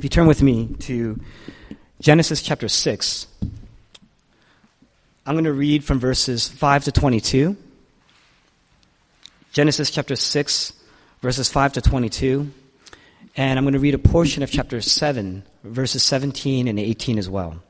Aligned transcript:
If 0.00 0.04
you 0.04 0.08
turn 0.08 0.26
with 0.26 0.42
me 0.42 0.66
to 0.78 1.20
Genesis 2.00 2.40
chapter 2.40 2.68
6, 2.68 3.26
I'm 5.26 5.34
going 5.34 5.44
to 5.44 5.52
read 5.52 5.84
from 5.84 6.00
verses 6.00 6.48
5 6.48 6.84
to 6.84 6.92
22. 6.92 7.54
Genesis 9.52 9.90
chapter 9.90 10.16
6, 10.16 10.72
verses 11.20 11.50
5 11.50 11.74
to 11.74 11.82
22. 11.82 12.50
And 13.36 13.58
I'm 13.58 13.64
going 13.66 13.74
to 13.74 13.78
read 13.78 13.92
a 13.92 13.98
portion 13.98 14.42
of 14.42 14.50
chapter 14.50 14.80
7, 14.80 15.42
verses 15.64 16.02
17 16.02 16.66
and 16.66 16.78
18 16.78 17.18
as 17.18 17.28
well. 17.28 17.62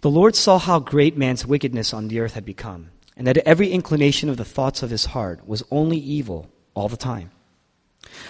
The 0.00 0.08
Lord 0.08 0.34
saw 0.34 0.58
how 0.58 0.78
great 0.78 1.18
man's 1.18 1.44
wickedness 1.44 1.92
on 1.92 2.08
the 2.08 2.20
earth 2.20 2.32
had 2.32 2.46
become, 2.46 2.92
and 3.14 3.26
that 3.26 3.36
every 3.36 3.70
inclination 3.70 4.30
of 4.30 4.38
the 4.38 4.44
thoughts 4.46 4.82
of 4.82 4.88
his 4.88 5.04
heart 5.04 5.46
was 5.46 5.62
only 5.70 5.98
evil 5.98 6.48
all 6.72 6.88
the 6.88 6.96
time. 6.96 7.30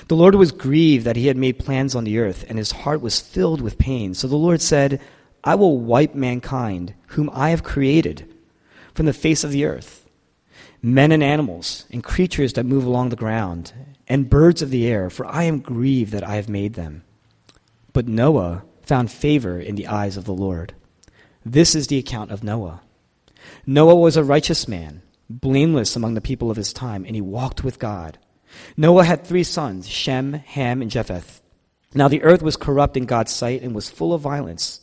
The 0.09 0.16
Lord 0.16 0.34
was 0.34 0.52
grieved 0.52 1.04
that 1.04 1.16
he 1.16 1.27
had 1.27 1.36
made 1.36 1.59
plans 1.59 1.95
on 1.95 2.04
the 2.04 2.18
earth, 2.18 2.45
and 2.48 2.59
his 2.59 2.72
heart 2.72 3.00
was 3.00 3.21
filled 3.21 3.61
with 3.61 3.79
pain. 3.79 4.14
So 4.14 4.29
the 4.29 4.36
Lord 4.36 4.61
said, 4.61 5.00
I 5.43 5.54
will 5.54 5.79
wipe 5.79 6.14
mankind, 6.14 6.94
whom 7.08 7.31
I 7.32 7.50
have 7.50 7.62
created, 7.62 8.32
from 8.95 9.07
the 9.07 9.12
face 9.12 9.45
of 9.45 9.50
the 9.50 9.64
earth 9.64 10.04
men 10.84 11.11
and 11.12 11.22
animals, 11.22 11.86
and 11.90 12.04
creatures 12.04 12.53
that 12.53 12.67
move 12.67 12.84
along 12.84 13.08
the 13.08 13.17
ground, 13.17 13.72
and 14.07 14.29
birds 14.29 14.61
of 14.61 14.68
the 14.68 14.86
air, 14.86 15.08
for 15.08 15.25
I 15.25 15.45
am 15.45 15.61
grieved 15.61 16.12
that 16.12 16.22
I 16.22 16.36
have 16.36 16.48
made 16.50 16.75
them. 16.75 17.03
But 17.95 18.06
Noah 18.06 18.64
found 18.82 19.11
favor 19.11 19.59
in 19.59 19.76
the 19.76 19.86
eyes 19.86 20.18
of 20.18 20.26
the 20.26 20.34
Lord. 20.34 20.75
This 21.43 21.75
is 21.75 21.86
the 21.86 21.96
account 21.96 22.31
of 22.31 22.45
Noah. 22.45 22.82
Noah 23.67 23.95
was 23.95 24.18
a 24.18 24.25
righteous 24.25 24.68
man, 24.68 25.00
blameless 25.31 25.96
among 25.96 26.12
the 26.12 26.20
people 26.20 26.50
of 26.50 26.59
his 26.59 26.75
time, 26.75 27.06
and 27.06 27.14
he 27.14 27.22
walked 27.22 27.64
with 27.64 27.79
God. 27.79 28.18
Noah 28.76 29.04
had 29.04 29.25
three 29.25 29.44
sons, 29.44 29.89
Shem, 29.89 30.32
Ham, 30.32 30.82
and 30.82 30.90
Japheth. 30.90 31.40
Now 31.95 32.08
the 32.08 32.22
earth 32.22 32.42
was 32.42 32.56
corrupt 32.56 32.97
in 32.97 33.06
God's 33.06 33.33
sight 33.33 33.62
and 33.62 33.75
was 33.75 33.91
full 33.91 34.12
of 34.12 34.20
violence. 34.20 34.81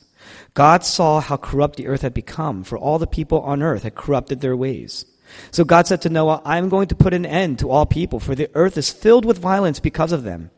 God 0.54 0.84
saw 0.84 1.20
how 1.20 1.38
corrupt 1.38 1.76
the 1.76 1.88
earth 1.88 2.02
had 2.02 2.14
become, 2.14 2.64
for 2.64 2.78
all 2.78 3.00
the 3.00 3.08
people 3.08 3.42
on 3.42 3.62
earth 3.62 3.84
had 3.84 3.96
corrupted 3.96 4.42
their 4.42 4.56
ways. 4.56 5.06
So 5.52 5.64
God 5.64 5.88
said 5.88 6.02
to 6.02 6.10
Noah, 6.10 6.42
I 6.44 6.58
am 6.58 6.70
going 6.70 6.88
to 6.88 6.96
put 6.96 7.14
an 7.14 7.26
end 7.26 7.60
to 7.60 7.70
all 7.70 7.86
people, 7.86 8.20
for 8.20 8.36
the 8.36 8.50
earth 8.54 8.78
is 8.78 8.90
filled 8.90 9.26
with 9.26 9.38
violence 9.38 9.80
because 9.80 10.12
of 10.12 10.24
them. 10.24 10.52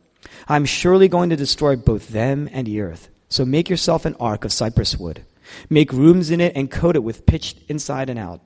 I 0.48 0.56
am 0.56 0.66
surely 0.66 1.08
going 1.08 1.30
to 1.30 1.36
destroy 1.36 1.76
both 1.76 2.10
them 2.10 2.50
and 2.52 2.68
the 2.68 2.82
earth. 2.82 3.10
So 3.30 3.46
make 3.46 3.70
yourself 3.70 4.06
an 4.06 4.16
ark 4.20 4.46
of 4.46 4.54
cypress 4.54 4.98
wood. 4.98 5.26
Make 5.70 5.94
rooms 5.94 6.32
in 6.32 6.42
it 6.42 6.56
and 6.56 6.72
coat 6.72 6.96
it 6.96 7.04
with 7.04 7.26
pitch 7.26 7.56
inside 7.68 8.10
and 8.10 8.20
out. 8.20 8.42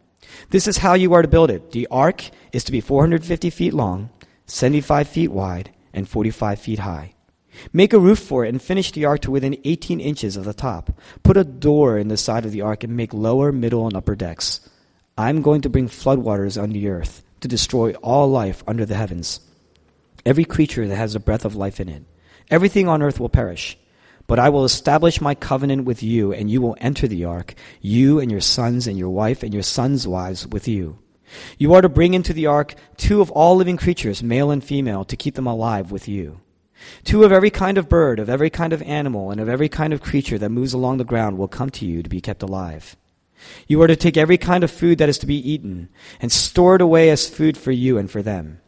This 0.50 0.67
is 0.67 0.78
how 0.78 0.94
you 0.94 1.13
are 1.13 1.22
to 1.22 1.28
build 1.28 1.50
it. 1.50 1.72
The 1.72 1.88
ark 1.89 2.30
is 2.52 2.63
to 2.66 2.72
be 2.72 2.81
450 2.81 3.50
feet 3.50 3.73
long 3.73 4.09
75 4.48 5.08
feet 5.08 5.31
wide, 5.31 5.72
and 5.94 6.08
45 6.08 6.59
feet 6.59 6.80
high. 6.80 7.14
Make 7.73 7.94
a 7.94 8.00
roof 8.00 8.20
for 8.20 8.45
it 8.45 8.50
and 8.50 8.62
finish 8.62 8.92
the 8.92 9.06
ark 9.06 9.22
to 9.22 9.31
within 9.31 9.59
18 9.64 10.00
inches 10.00 10.38
of 10.38 10.45
the 10.45 10.53
top. 10.53 10.92
Put 11.23 11.38
a 11.38 11.44
door 11.44 11.98
in 11.98 12.08
the 12.08 12.17
side 12.17 12.45
of 12.45 12.52
the 12.52 12.62
ark 12.62 12.84
and 12.84 12.95
make 12.95 13.14
lower, 13.14 13.52
middle, 13.52 13.88
and 13.88 13.95
upper 13.95 14.16
decks. 14.16 14.62
I'm 15.18 15.42
going 15.42 15.62
to 15.62 15.70
bring 15.70 15.90
floodwaters 15.90 16.62
on 16.62 16.70
the 16.70 16.88
earth 16.90 17.23
to 17.42 17.48
destroy 17.48 17.94
all 17.95 18.30
life 18.30 18.64
under 18.68 18.86
the 18.86 18.95
heavens. 18.95 19.40
Every 20.25 20.45
creature 20.45 20.88
that 20.88 20.95
has 20.95 21.16
a 21.16 21.20
breath 21.20 21.45
of 21.45 21.56
life 21.56 21.80
in 21.80 21.90
it. 21.90 22.03
Everything 22.50 22.88
on 22.88 23.02
earth 23.02 23.20
will 23.20 23.30
perish. 23.30 23.78
But 24.28 24.40
I 24.40 24.50
will 24.50 24.66
establish 24.66 25.22
my 25.22 25.36
covenant 25.36 25.86
with 25.86 26.03
you, 26.03 26.34
and 26.34 26.52
you 26.52 26.62
will 26.62 26.75
enter 26.80 27.08
the 27.08 27.25
ark, 27.25 27.56
you 27.81 28.20
and 28.20 28.30
your 28.30 28.42
sons 28.42 28.86
and 28.86 28.98
your 28.98 29.09
wife 29.09 29.42
and 29.42 29.53
your 29.53 29.64
sons' 29.64 30.08
wives 30.08 30.45
with 30.45 30.68
you. 30.68 31.00
You 31.58 31.73
are 31.73 31.81
to 31.81 31.89
bring 31.89 32.14
into 32.14 32.33
the 32.33 32.45
ark 32.47 32.75
two 32.95 33.22
of 33.22 33.31
all 33.31 33.56
living 33.56 33.78
creatures, 33.78 34.23
male 34.23 34.52
and 34.52 34.64
female, 34.64 35.06
to 35.06 35.16
keep 35.16 35.36
them 35.36 35.47
alive 35.47 35.92
with 35.92 36.08
you. 36.08 36.42
Two 37.03 37.23
of 37.23 37.31
every 37.31 37.50
kind 37.50 37.78
of 37.78 37.89
bird, 37.89 38.19
of 38.19 38.30
every 38.30 38.50
kind 38.50 38.73
of 38.73 38.81
animal, 38.84 39.31
and 39.31 39.42
of 39.42 39.50
every 39.50 39.69
kind 39.69 39.94
of 39.94 40.02
creature 40.02 40.38
that 40.38 40.50
moves 40.50 40.73
along 40.73 40.97
the 40.97 41.03
ground 41.03 41.38
will 41.38 41.47
come 41.47 41.69
to 41.72 41.86
you 41.86 42.03
to 42.03 42.09
be 42.09 42.22
kept 42.22 42.44
alive. 42.44 42.95
You 43.67 43.81
are 43.81 43.88
to 43.88 43.95
take 43.95 44.17
every 44.17 44.38
kind 44.38 44.64
of 44.64 44.72
food 44.72 44.97
that 44.97 45.09
is 45.09 45.18
to 45.19 45.25
be 45.25 45.35
eaten, 45.35 45.90
and 46.19 46.31
store 46.31 46.75
it 46.75 46.81
away 46.81 47.09
as 47.09 47.30
food 47.30 47.57
for 47.57 47.72
you 47.72 47.97
and 47.97 48.09
for 48.09 48.22
them. 48.22 48.62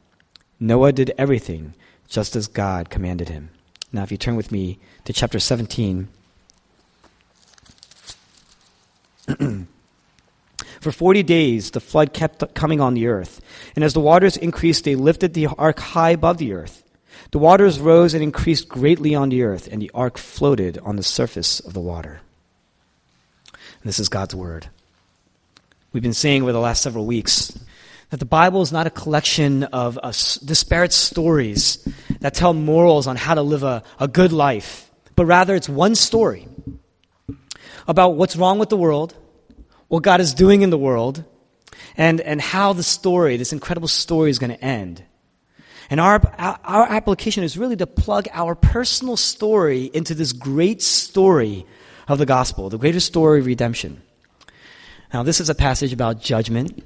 Noah 0.59 0.91
did 0.91 1.13
everything 1.17 1.75
just 2.07 2.35
as 2.35 2.47
God 2.47 2.89
commanded 2.89 3.29
him. 3.29 3.49
Now, 3.91 4.03
if 4.03 4.11
you 4.11 4.17
turn 4.17 4.35
with 4.35 4.51
me 4.51 4.79
to 5.05 5.13
chapter 5.13 5.39
17. 5.39 6.09
For 10.81 10.91
forty 10.91 11.23
days 11.23 11.71
the 11.71 11.79
flood 11.79 12.13
kept 12.13 12.53
coming 12.55 12.79
on 12.79 12.93
the 12.93 13.07
earth, 13.07 13.41
and 13.75 13.83
as 13.83 13.93
the 13.93 13.99
waters 13.99 14.37
increased, 14.37 14.85
they 14.85 14.95
lifted 14.95 15.33
the 15.33 15.47
ark 15.47 15.79
high 15.79 16.11
above 16.11 16.37
the 16.37 16.53
earth. 16.53 16.83
The 17.31 17.39
waters 17.39 17.79
rose 17.79 18.13
and 18.13 18.23
increased 18.23 18.69
greatly 18.69 19.13
on 19.13 19.29
the 19.29 19.43
earth, 19.43 19.67
and 19.71 19.81
the 19.81 19.91
ark 19.93 20.17
floated 20.17 20.77
on 20.79 20.95
the 20.95 21.03
surface 21.03 21.59
of 21.59 21.73
the 21.73 21.79
water. 21.81 22.21
And 23.53 23.83
this 23.83 23.99
is 23.99 24.09
God's 24.09 24.33
word. 24.33 24.67
We've 25.91 26.03
been 26.03 26.13
saying 26.13 26.43
over 26.43 26.51
the 26.51 26.59
last 26.59 26.81
several 26.81 27.05
weeks 27.05 27.57
that 28.09 28.19
the 28.19 28.25
Bible 28.25 28.61
is 28.61 28.71
not 28.71 28.87
a 28.87 28.89
collection 28.89 29.63
of 29.65 29.99
uh, 30.01 30.11
disparate 30.43 30.93
stories 30.93 31.87
that 32.21 32.33
tell 32.33 32.53
morals 32.53 33.05
on 33.05 33.15
how 33.15 33.35
to 33.35 33.41
live 33.41 33.63
a, 33.63 33.83
a 33.99 34.07
good 34.07 34.31
life, 34.31 34.89
but 35.15 35.25
rather 35.25 35.55
it's 35.55 35.69
one 35.69 35.95
story 35.95 36.47
about 37.87 38.15
what's 38.15 38.35
wrong 38.35 38.59
with 38.59 38.69
the 38.69 38.77
world 38.77 39.13
what 39.89 40.03
God 40.03 40.21
is 40.21 40.33
doing 40.33 40.61
in 40.61 40.69
the 40.69 40.77
world 40.77 41.23
and, 41.97 42.21
and 42.21 42.39
how 42.39 42.73
the 42.73 42.83
story, 42.83 43.35
this 43.35 43.51
incredible 43.51 43.87
story, 43.87 44.29
is 44.29 44.39
going 44.39 44.51
to 44.51 44.63
end. 44.63 45.03
And 45.89 45.99
our, 45.99 46.21
our 46.37 46.87
application 46.87 47.43
is 47.43 47.57
really 47.57 47.75
to 47.75 47.87
plug 47.87 48.27
our 48.31 48.55
personal 48.55 49.17
story 49.17 49.85
into 49.85 50.13
this 50.13 50.31
great 50.31 50.81
story 50.81 51.65
of 52.07 52.19
the 52.19 52.25
gospel, 52.25 52.69
the 52.69 52.77
greater 52.77 52.99
story 52.99 53.39
of 53.39 53.47
redemption. 53.47 54.01
Now, 55.11 55.23
this 55.23 55.41
is 55.41 55.49
a 55.49 55.55
passage 55.55 55.91
about 55.91 56.21
judgment. 56.21 56.83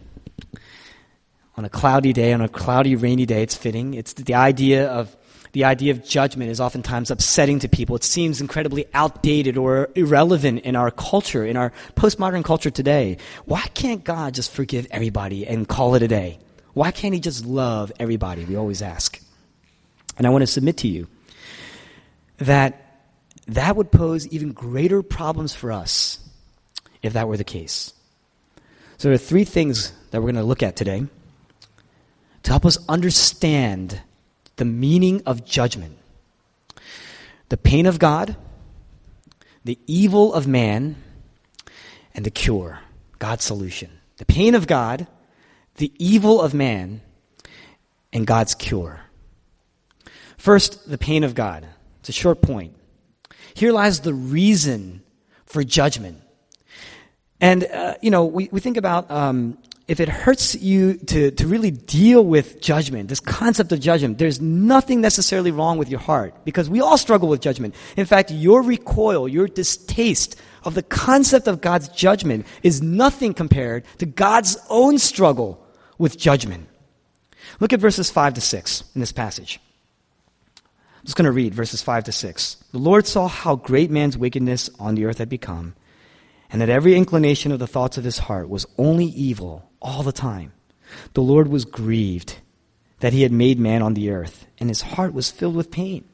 On 1.55 1.65
a 1.65 1.69
cloudy 1.69 2.13
day, 2.13 2.33
on 2.33 2.41
a 2.41 2.49
cloudy, 2.49 2.95
rainy 2.95 3.25
day, 3.25 3.43
it's 3.43 3.55
fitting. 3.55 3.93
It's 3.93 4.13
the 4.13 4.33
idea 4.33 4.87
of 4.87 5.15
the 5.53 5.65
idea 5.65 5.91
of 5.91 6.03
judgment 6.03 6.49
is 6.49 6.59
oftentimes 6.59 7.11
upsetting 7.11 7.59
to 7.59 7.69
people. 7.69 7.95
It 7.95 8.03
seems 8.03 8.41
incredibly 8.41 8.87
outdated 8.93 9.55
or 9.55 9.89
irrelevant 9.93 10.61
in 10.61 10.75
our 10.75 10.89
culture, 10.89 11.45
in 11.45 11.57
our 11.57 11.71
postmodern 11.95 12.43
culture 12.43 12.71
today. 12.71 13.17
Why 13.45 13.61
can't 13.61 14.03
God 14.03 14.33
just 14.33 14.51
forgive 14.51 14.87
everybody 14.89 15.45
and 15.47 15.67
call 15.67 15.93
it 15.93 16.01
a 16.01 16.07
day? 16.07 16.39
Why 16.73 16.89
can't 16.89 17.13
He 17.13 17.19
just 17.19 17.45
love 17.45 17.91
everybody? 17.99 18.45
We 18.45 18.55
always 18.55 18.81
ask. 18.81 19.21
And 20.17 20.25
I 20.25 20.31
want 20.31 20.41
to 20.41 20.47
submit 20.47 20.77
to 20.77 20.87
you 20.87 21.07
that 22.37 22.79
that 23.47 23.75
would 23.75 23.91
pose 23.91 24.27
even 24.29 24.53
greater 24.53 25.03
problems 25.03 25.53
for 25.53 25.71
us 25.71 26.17
if 27.03 27.13
that 27.13 27.27
were 27.27 27.37
the 27.37 27.43
case. 27.43 27.93
So 28.97 29.09
there 29.09 29.13
are 29.13 29.19
three 29.19 29.43
things 29.43 29.91
that 30.09 30.21
we're 30.21 30.31
going 30.31 30.35
to 30.35 30.43
look 30.43 30.63
at 30.63 30.75
today 30.75 31.05
to 32.41 32.51
help 32.51 32.65
us 32.65 32.79
understand 32.89 34.01
the 34.55 34.65
meaning 34.65 35.21
of 35.25 35.45
judgment 35.45 35.97
the 37.49 37.57
pain 37.57 37.85
of 37.85 37.99
God, 37.99 38.35
the 39.63 39.77
evil 39.85 40.33
of 40.33 40.47
man, 40.47 40.95
and 42.15 42.25
the 42.25 42.31
cure, 42.31 42.79
God's 43.19 43.43
solution. 43.43 43.91
The 44.17 44.25
pain 44.25 44.55
of 44.55 44.65
God, 44.65 45.05
the 45.75 45.91
evil 45.99 46.41
of 46.41 46.55
man, 46.55 47.01
and 48.11 48.25
God's 48.25 48.55
cure. 48.55 49.01
First, 50.37 50.89
the 50.89 50.97
pain 50.97 51.23
of 51.23 51.35
God. 51.35 51.67
It's 51.99 52.09
a 52.09 52.11
short 52.11 52.41
point. 52.41 52.75
Here 53.53 53.71
lies 53.71 53.99
the 53.99 54.13
reason 54.13 55.03
for 55.45 55.63
judgment. 55.63 56.21
And, 57.39 57.65
uh, 57.65 57.95
you 58.01 58.09
know, 58.09 58.25
we, 58.25 58.49
we 58.51 58.59
think 58.59 58.77
about 58.77 59.11
um, 59.11 59.57
if 59.87 59.99
it 59.99 60.07
hurts 60.07 60.55
you 60.55 60.95
to, 60.95 61.31
to 61.31 61.47
really 61.47 61.71
deal 61.71 62.23
with 62.23 62.61
judgment, 62.61 63.09
this 63.09 63.19
concept 63.19 63.71
of 63.73 63.81
judgment, 63.81 64.17
there's 64.17 64.39
nothing 64.39 65.01
necessarily 65.01 65.51
wrong 65.51 65.77
with 65.77 65.89
your 65.89 65.99
heart 65.99 66.33
because 66.45 66.69
we 66.69 66.79
all 66.79 66.97
struggle 66.97 67.27
with 67.27 67.41
judgment. 67.41 67.75
In 67.97 68.05
fact, 68.05 68.31
your 68.31 68.61
recoil, 68.61 69.27
your 69.27 69.47
distaste 69.47 70.39
of 70.63 70.73
the 70.73 70.83
concept 70.83 71.47
of 71.47 71.59
God's 71.59 71.89
judgment 71.89 72.45
is 72.63 72.81
nothing 72.81 73.33
compared 73.33 73.83
to 73.97 74.05
God's 74.05 74.57
own 74.69 74.97
struggle 74.97 75.65
with 75.97 76.17
judgment. 76.17 76.67
Look 77.59 77.73
at 77.73 77.81
verses 77.81 78.09
5 78.09 78.35
to 78.35 78.41
6 78.41 78.83
in 78.95 79.01
this 79.01 79.11
passage. 79.11 79.59
I'm 80.55 81.05
just 81.05 81.17
going 81.17 81.25
to 81.25 81.31
read 81.33 81.53
verses 81.53 81.81
5 81.81 82.05
to 82.05 82.13
6. 82.13 82.55
The 82.71 82.77
Lord 82.77 83.05
saw 83.05 83.27
how 83.27 83.57
great 83.57 83.91
man's 83.91 84.17
wickedness 84.17 84.69
on 84.79 84.95
the 84.95 85.03
earth 85.03 85.17
had 85.17 85.27
become 85.27 85.75
and 86.53 86.61
that 86.61 86.69
every 86.69 86.95
inclination 86.95 87.51
of 87.51 87.57
the 87.57 87.67
thoughts 87.67 87.97
of 87.97 88.03
his 88.03 88.19
heart 88.19 88.47
was 88.47 88.67
only 88.77 89.05
evil 89.05 89.71
all 89.81 90.03
the 90.03 90.11
time. 90.11 90.53
The 91.15 91.23
Lord 91.23 91.47
was 91.47 91.65
grieved 91.65 92.37
that 92.99 93.11
he 93.11 93.23
had 93.23 93.31
made 93.31 93.59
man 93.59 93.81
on 93.81 93.95
the 93.95 94.11
earth, 94.11 94.45
and 94.59 94.69
his 94.69 94.81
heart 94.81 95.15
was 95.15 95.31
filled 95.31 95.55
with 95.55 95.71
pain. 95.71 96.05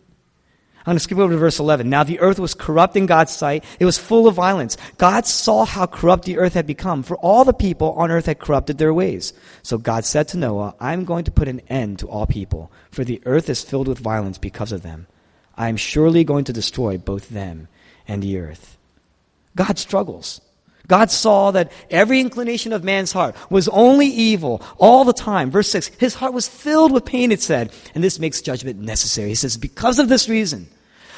I'm 0.77 0.85
going 0.85 0.95
to 0.95 1.01
skip 1.01 1.17
over 1.17 1.33
to 1.33 1.37
verse 1.37 1.59
11. 1.59 1.89
Now 1.89 2.03
the 2.03 2.21
earth 2.21 2.39
was 2.39 2.53
corrupt 2.53 2.95
in 2.95 3.05
God's 3.05 3.33
sight. 3.33 3.65
It 3.81 3.85
was 3.85 3.97
full 3.97 4.29
of 4.29 4.35
violence. 4.35 4.77
God 4.97 5.25
saw 5.25 5.65
how 5.65 5.85
corrupt 5.85 6.23
the 6.23 6.37
earth 6.37 6.53
had 6.53 6.65
become, 6.65 7.03
for 7.03 7.17
all 7.17 7.43
the 7.43 7.53
people 7.53 7.91
on 7.91 8.09
earth 8.09 8.25
had 8.25 8.39
corrupted 8.39 8.77
their 8.77 8.93
ways. 8.93 9.33
So 9.61 9.77
God 9.77 10.05
said 10.05 10.29
to 10.29 10.37
Noah, 10.37 10.73
I'm 10.79 11.03
going 11.03 11.25
to 11.25 11.31
put 11.31 11.49
an 11.49 11.59
end 11.67 11.99
to 11.99 12.07
all 12.07 12.25
people, 12.25 12.71
for 12.91 13.03
the 13.03 13.21
earth 13.25 13.49
is 13.49 13.61
filled 13.61 13.89
with 13.89 13.99
violence 13.99 14.37
because 14.37 14.71
of 14.71 14.83
them. 14.83 15.07
I 15.57 15.67
am 15.67 15.75
surely 15.75 16.23
going 16.23 16.45
to 16.45 16.53
destroy 16.53 16.97
both 16.97 17.27
them 17.27 17.67
and 18.07 18.23
the 18.23 18.39
earth. 18.39 18.77
God 19.59 19.77
struggles. 19.77 20.39
God 20.87 21.11
saw 21.11 21.51
that 21.51 21.73
every 21.91 22.21
inclination 22.21 22.71
of 22.71 22.85
man's 22.85 23.11
heart 23.11 23.35
was 23.51 23.67
only 23.67 24.07
evil 24.07 24.63
all 24.77 25.03
the 25.03 25.11
time. 25.11 25.51
Verse 25.51 25.69
6, 25.69 25.89
his 25.99 26.15
heart 26.15 26.31
was 26.31 26.47
filled 26.47 26.93
with 26.93 27.03
pain, 27.03 27.33
it 27.33 27.41
said, 27.41 27.73
and 27.93 28.01
this 28.01 28.19
makes 28.19 28.39
judgment 28.39 28.79
necessary. 28.79 29.27
He 29.27 29.35
says, 29.35 29.57
because 29.57 29.99
of 29.99 30.07
this 30.07 30.29
reason, 30.29 30.69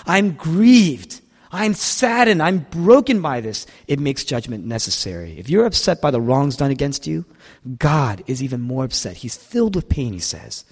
I'm 0.07 0.31
grieved. 0.31 1.21
I'm 1.51 1.75
saddened. 1.75 2.41
I'm 2.41 2.65
broken 2.71 3.21
by 3.21 3.41
this. 3.41 3.67
It 3.88 3.99
makes 3.99 4.23
judgment 4.23 4.65
necessary. 4.65 5.37
If 5.37 5.47
you're 5.47 5.67
upset 5.67 6.01
by 6.01 6.09
the 6.09 6.19
wrongs 6.19 6.57
done 6.57 6.71
against 6.71 7.05
you, 7.05 7.25
God 7.77 8.23
is 8.25 8.41
even 8.41 8.59
more 8.59 8.85
upset. 8.85 9.17
He's 9.17 9.37
filled 9.37 9.75
with 9.75 9.87
pain, 9.87 10.13
he 10.13 10.19
says. 10.19 10.65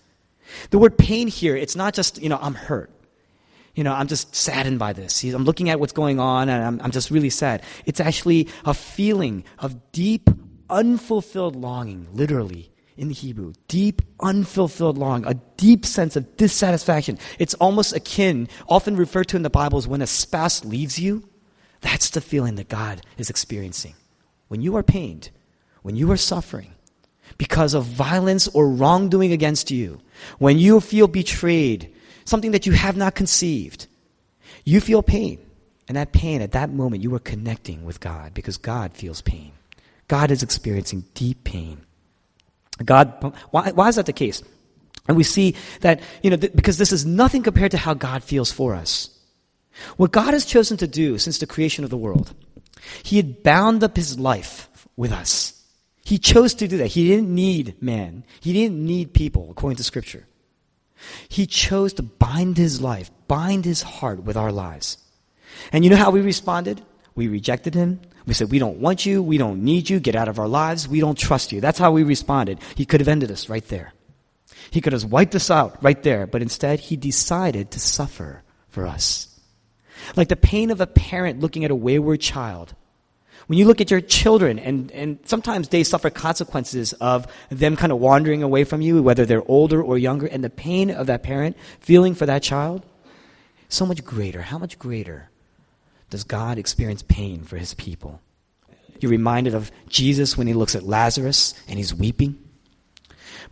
The 0.71 0.79
word 0.79 0.97
pain 0.97 1.27
here, 1.27 1.55
it's 1.55 1.75
not 1.75 1.93
just, 1.93 2.19
you 2.19 2.29
know, 2.29 2.39
I'm 2.41 2.55
hurt. 2.55 2.89
You 3.75 3.83
know, 3.83 3.93
I'm 3.93 4.07
just 4.07 4.35
saddened 4.35 4.79
by 4.79 4.93
this. 4.93 5.23
I'm 5.23 5.45
looking 5.45 5.69
at 5.69 5.79
what's 5.79 5.93
going 5.93 6.19
on 6.19 6.49
and 6.49 6.63
I'm, 6.63 6.81
I'm 6.81 6.91
just 6.91 7.11
really 7.11 7.29
sad. 7.29 7.61
It's 7.85 7.99
actually 7.99 8.47
a 8.65 8.73
feeling 8.73 9.43
of 9.59 9.91
deep, 9.91 10.29
unfulfilled 10.69 11.55
longing, 11.55 12.07
literally, 12.13 12.71
in 12.97 13.07
the 13.07 13.13
Hebrew. 13.13 13.53
Deep, 13.67 14.01
unfulfilled 14.19 14.97
longing, 14.97 15.27
a 15.27 15.35
deep 15.57 15.85
sense 15.85 16.15
of 16.15 16.35
dissatisfaction. 16.37 17.17
It's 17.37 17.53
almost 17.55 17.95
akin, 17.95 18.49
often 18.67 18.95
referred 18.95 19.29
to 19.29 19.37
in 19.37 19.43
the 19.43 19.49
Bible 19.49 19.77
as 19.77 19.87
when 19.87 20.01
a 20.01 20.07
spouse 20.07 20.65
leaves 20.65 20.99
you. 20.99 21.27
That's 21.81 22.09
the 22.09 22.21
feeling 22.21 22.55
that 22.55 22.67
God 22.67 23.01
is 23.17 23.29
experiencing. 23.29 23.95
When 24.49 24.61
you 24.61 24.75
are 24.75 24.83
pained, 24.83 25.29
when 25.83 25.95
you 25.95 26.11
are 26.11 26.17
suffering, 26.17 26.73
because 27.37 27.73
of 27.73 27.85
violence 27.85 28.47
or 28.49 28.69
wrongdoing 28.69 29.31
against 29.31 29.71
you, 29.71 30.01
when 30.39 30.57
you 30.57 30.81
feel 30.81 31.07
betrayed, 31.07 31.93
something 32.29 32.51
that 32.51 32.65
you 32.65 32.73
have 32.73 32.95
not 32.95 33.15
conceived, 33.15 33.87
you 34.63 34.79
feel 34.79 35.03
pain. 35.03 35.39
And 35.87 35.97
that 35.97 36.11
pain, 36.11 36.41
at 36.41 36.51
that 36.51 36.69
moment, 36.69 37.01
you 37.01 37.13
are 37.15 37.19
connecting 37.19 37.83
with 37.83 37.99
God 37.99 38.33
because 38.35 38.57
God 38.57 38.93
feels 38.93 39.21
pain. 39.21 39.53
God 40.07 40.29
is 40.29 40.43
experiencing 40.43 41.03
deep 41.15 41.43
pain. 41.43 41.81
God, 42.85 43.33
why, 43.49 43.71
why 43.71 43.87
is 43.87 43.95
that 43.95 44.05
the 44.05 44.13
case? 44.13 44.43
And 45.07 45.17
we 45.17 45.23
see 45.23 45.55
that, 45.81 46.01
you 46.21 46.29
know, 46.29 46.37
th- 46.37 46.53
because 46.53 46.77
this 46.77 46.91
is 46.91 47.05
nothing 47.05 47.41
compared 47.41 47.71
to 47.71 47.77
how 47.77 47.95
God 47.95 48.23
feels 48.23 48.51
for 48.51 48.75
us. 48.75 49.09
What 49.97 50.11
God 50.11 50.33
has 50.33 50.45
chosen 50.45 50.77
to 50.77 50.87
do 50.87 51.17
since 51.17 51.39
the 51.39 51.47
creation 51.47 51.83
of 51.83 51.89
the 51.89 51.97
world, 51.97 52.33
He 53.03 53.17
had 53.17 53.41
bound 53.41 53.83
up 53.83 53.95
His 53.95 54.19
life 54.19 54.69
with 54.95 55.11
us. 55.11 55.59
He 56.05 56.19
chose 56.19 56.53
to 56.55 56.67
do 56.67 56.77
that. 56.77 56.87
He 56.87 57.07
didn't 57.07 57.33
need 57.33 57.81
man. 57.81 58.23
He 58.39 58.53
didn't 58.53 58.83
need 58.83 59.13
people, 59.13 59.49
according 59.49 59.77
to 59.77 59.83
Scripture. 59.83 60.27
He 61.27 61.45
chose 61.45 61.93
to 61.93 62.03
bind 62.03 62.57
his 62.57 62.81
life, 62.81 63.11
bind 63.27 63.65
his 63.65 63.81
heart 63.81 64.23
with 64.23 64.37
our 64.37 64.51
lives. 64.51 64.97
And 65.71 65.83
you 65.83 65.89
know 65.89 65.95
how 65.95 66.11
we 66.11 66.21
responded? 66.21 66.81
We 67.15 67.27
rejected 67.27 67.73
him. 67.73 68.01
We 68.25 68.33
said, 68.33 68.51
We 68.51 68.59
don't 68.59 68.77
want 68.77 69.05
you. 69.05 69.23
We 69.23 69.37
don't 69.37 69.63
need 69.63 69.89
you. 69.89 69.99
Get 69.99 70.15
out 70.15 70.27
of 70.27 70.39
our 70.39 70.47
lives. 70.47 70.87
We 70.87 70.99
don't 70.99 71.17
trust 71.17 71.51
you. 71.51 71.61
That's 71.61 71.79
how 71.79 71.91
we 71.91 72.03
responded. 72.03 72.59
He 72.75 72.85
could 72.85 73.01
have 73.01 73.07
ended 73.07 73.31
us 73.31 73.49
right 73.49 73.67
there. 73.67 73.93
He 74.71 74.81
could 74.81 74.93
have 74.93 75.05
wiped 75.05 75.35
us 75.35 75.49
out 75.49 75.83
right 75.83 76.01
there. 76.03 76.27
But 76.27 76.41
instead, 76.41 76.79
he 76.79 76.95
decided 76.95 77.71
to 77.71 77.79
suffer 77.79 78.43
for 78.69 78.85
us. 78.85 79.27
Like 80.15 80.29
the 80.29 80.35
pain 80.35 80.71
of 80.71 80.81
a 80.81 80.87
parent 80.87 81.39
looking 81.39 81.65
at 81.65 81.71
a 81.71 81.75
wayward 81.75 82.21
child 82.21 82.73
when 83.49 83.57
you 83.57 83.65
look 83.65 83.81
at 83.81 83.89
your 83.89 83.99
children, 83.99 84.59
and, 84.59 84.91
and 84.91 85.17
sometimes 85.25 85.69
they 85.69 85.83
suffer 85.83 86.11
consequences 86.11 86.93
of 86.93 87.25
them 87.49 87.75
kind 87.75 87.91
of 87.91 87.97
wandering 87.97 88.43
away 88.43 88.63
from 88.63 88.79
you, 88.79 89.01
whether 89.01 89.25
they're 89.25 89.49
older 89.49 89.81
or 89.81 89.97
younger, 89.97 90.27
and 90.27 90.43
the 90.43 90.51
pain 90.51 90.91
of 90.91 91.07
that 91.07 91.23
parent 91.23 91.57
feeling 91.79 92.13
for 92.13 92.27
that 92.27 92.43
child, 92.43 92.85
so 93.67 93.87
much 93.87 94.05
greater. 94.05 94.43
How 94.43 94.59
much 94.59 94.77
greater 94.77 95.31
does 96.11 96.23
God 96.23 96.59
experience 96.59 97.01
pain 97.01 97.41
for 97.41 97.57
his 97.57 97.73
people? 97.73 98.21
You're 98.99 99.09
reminded 99.09 99.55
of 99.55 99.71
Jesus 99.87 100.37
when 100.37 100.45
he 100.45 100.53
looks 100.53 100.75
at 100.75 100.83
Lazarus 100.83 101.55
and 101.67 101.79
he's 101.79 101.91
weeping. 101.91 102.37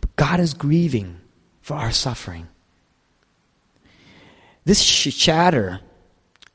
But 0.00 0.14
God 0.14 0.38
is 0.38 0.54
grieving 0.54 1.18
for 1.60 1.74
our 1.74 1.90
suffering. 1.90 2.46
This 4.64 4.80
should 4.80 5.12
shatter 5.12 5.80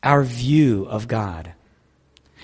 our 0.01 0.23
view 0.23 0.85
of 0.85 1.09
God. 1.09 1.51